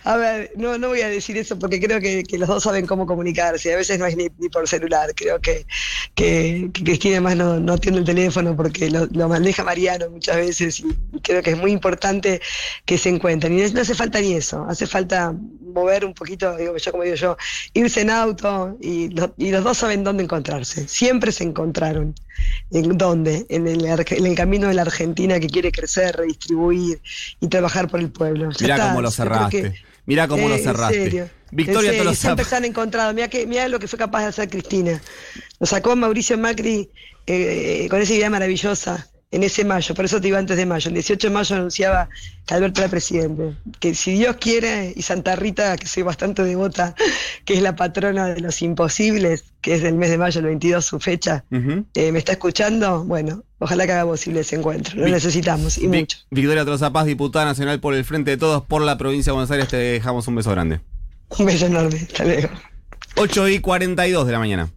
A 0.05 0.17
ver, 0.19 0.53
no, 0.57 0.77
no 0.77 0.89
voy 0.89 1.01
a 1.01 1.09
decir 1.09 1.39
eso 1.39 1.59
porque 1.59 1.81
creo 1.81 1.99
que, 1.99 2.25
los 2.37 2.49
dos 2.49 2.63
saben 2.63 2.87
cómo 2.87 3.07
comunicarse. 3.07 3.73
A 3.73 3.77
veces 3.77 3.99
no 3.99 4.05
es 4.05 4.17
ni, 4.17 4.29
por 4.51 4.69
celular. 4.69 5.15
Creo 5.17 5.41
que, 5.41 5.67
que, 6.15 6.71
Cristina 6.73 7.17
además 7.17 7.37
no, 7.37 7.59
no 7.59 7.73
atiende 7.73 8.01
el 8.01 8.07
teléfono 8.07 8.55
porque 8.55 8.91
lo, 8.91 9.07
lo, 9.07 9.29
maneja 9.29 9.65
Mariano 9.65 10.11
muchas 10.11 10.37
veces 10.37 10.81
y, 10.81 10.97
creo 11.23 11.43
que 11.43 11.51
es 11.51 11.59
muy 11.59 11.73
importante 11.73 12.43
que 12.85 12.99
se 12.99 13.09
encuentren. 13.09 13.59
Y 13.59 13.73
no 13.73 13.81
hace 13.81 13.95
falta 13.95 14.21
ni 14.21 14.35
eso, 14.35 14.67
hace 14.69 14.87
falta 14.87 15.35
mover 15.63 16.05
un 16.05 16.13
poquito, 16.13 16.55
digo 16.57 16.77
yo 16.77 16.93
como 16.93 17.05
digo 17.05 17.17
yo, 17.17 17.37
irse 17.73 18.03
en 18.03 18.11
auto 18.11 18.77
y, 18.81 19.11
y 19.39 19.51
los 19.51 19.65
dos 19.65 19.79
saben 19.79 20.05
dónde 20.05 20.23
encontrarse. 20.25 20.87
Siempre 20.87 21.33
se 21.33 21.45
encontraron. 21.45 22.15
¿En 22.71 22.97
dónde? 22.97 23.47
En 23.49 23.67
el, 23.67 23.85
en 23.85 24.27
el 24.27 24.35
camino 24.35 24.69
de 24.69 24.75
la 24.75 24.83
Argentina 24.83 25.41
que 25.41 25.49
quiere 25.49 25.73
crecer, 25.73 26.17
redistribuir 26.17 27.01
y 27.41 27.49
trabajar 27.49 27.89
por 27.89 28.01
el 28.01 28.11
pueblo. 28.11 28.51
Mirá 28.61 28.89
cómo 28.89 29.03
lo 29.03 29.11
cerraste. 29.11 29.75
Mirá 30.07 30.29
cómo 30.29 30.49
lo 30.49 30.59
cerraste. 30.59 31.31
Victoria 31.51 31.93
serio, 31.93 32.15
Siempre 32.15 32.45
se 32.45 32.57
han 32.57 32.65
encontrado. 32.65 33.15
Mirá, 33.15 33.29
que, 33.29 33.47
lo 33.69 33.79
que 33.79 33.87
fue 33.87 33.99
capaz 33.99 34.23
de 34.23 34.27
hacer 34.27 34.49
Cristina. 34.49 35.01
Nos 35.61 35.71
sacó 35.71 35.95
Mauricio 35.95 36.37
Macri 36.37 36.91
eh, 37.27 37.87
con 37.89 38.03
esa 38.03 38.13
idea 38.13 38.29
maravillosa 38.29 39.09
en 39.35 39.43
ese 39.43 39.65
mayo, 39.65 39.97
por 39.97 40.05
eso 40.05 40.21
te 40.21 40.29
iba 40.29 40.39
antes 40.39 40.57
de 40.57 40.65
mayo. 40.65 40.89
El 40.89 40.95
18 40.95 41.27
de 41.27 41.35
mayo 41.35 41.57
anunciaba 41.57 42.09
que 42.47 42.55
Alberto 42.55 42.83
era 42.83 42.89
presidente. 42.89 43.57
Que 43.81 43.93
si 43.93 44.13
Dios 44.13 44.37
quiere, 44.37 44.93
y 44.95 45.03
Santa 45.03 45.35
Rita, 45.35 45.77
que 45.77 45.89
soy 45.89 46.05
bastante 46.05 46.45
devota, 46.45 46.95
que 47.45 47.55
es 47.55 47.63
la 47.63 47.75
patrona 47.75 48.29
de 48.29 48.41
los 48.41 48.63
imposibles, 48.63 49.45
que 49.61 49.75
es 49.75 49.83
del 49.83 49.97
mes 49.97 50.11
de 50.11 50.19
mayo, 50.19 50.39
el 50.39 50.47
22, 50.47 50.85
su 50.85 51.01
fecha, 51.01 51.45
eh, 51.51 52.13
me 52.13 52.19
está 52.21 52.31
escuchando, 52.31 53.03
bueno, 53.05 53.43
ojalá 53.59 53.87
que 53.87 53.93
haga 53.93 54.05
posible 54.05 54.41
ese 54.41 54.55
encuentro. 54.55 55.01
Lo 55.01 55.09
necesitamos 55.09 55.79
y 55.79 55.89
mucho. 55.89 56.19
Victoria 56.31 56.65
Troza 56.65 56.93
Paz, 56.93 57.07
diputada 57.07 57.45
nacional 57.45 57.81
por 57.81 57.95
el 57.95 58.05
Frente 58.05 58.31
de 58.31 58.37
Todos, 58.37 58.63
por 58.63 58.83
la 58.83 58.97
provincia 58.99 59.33
de 59.33 59.35
Buenos 59.35 59.51
Aires, 59.51 59.67
te 59.67 59.77
dejamos 59.77 60.29
un 60.29 60.37
beso 60.37 60.53
grande. 60.53 60.81
Un 61.37 61.47
beso 61.47 61.67
enorme. 61.67 61.99
Hasta 62.01 62.25
luego. 62.25 62.51
8 63.17 63.49
y 63.49 63.59
42 63.59 64.27
de 64.27 64.33
la 64.33 64.39
mañana. 64.39 64.71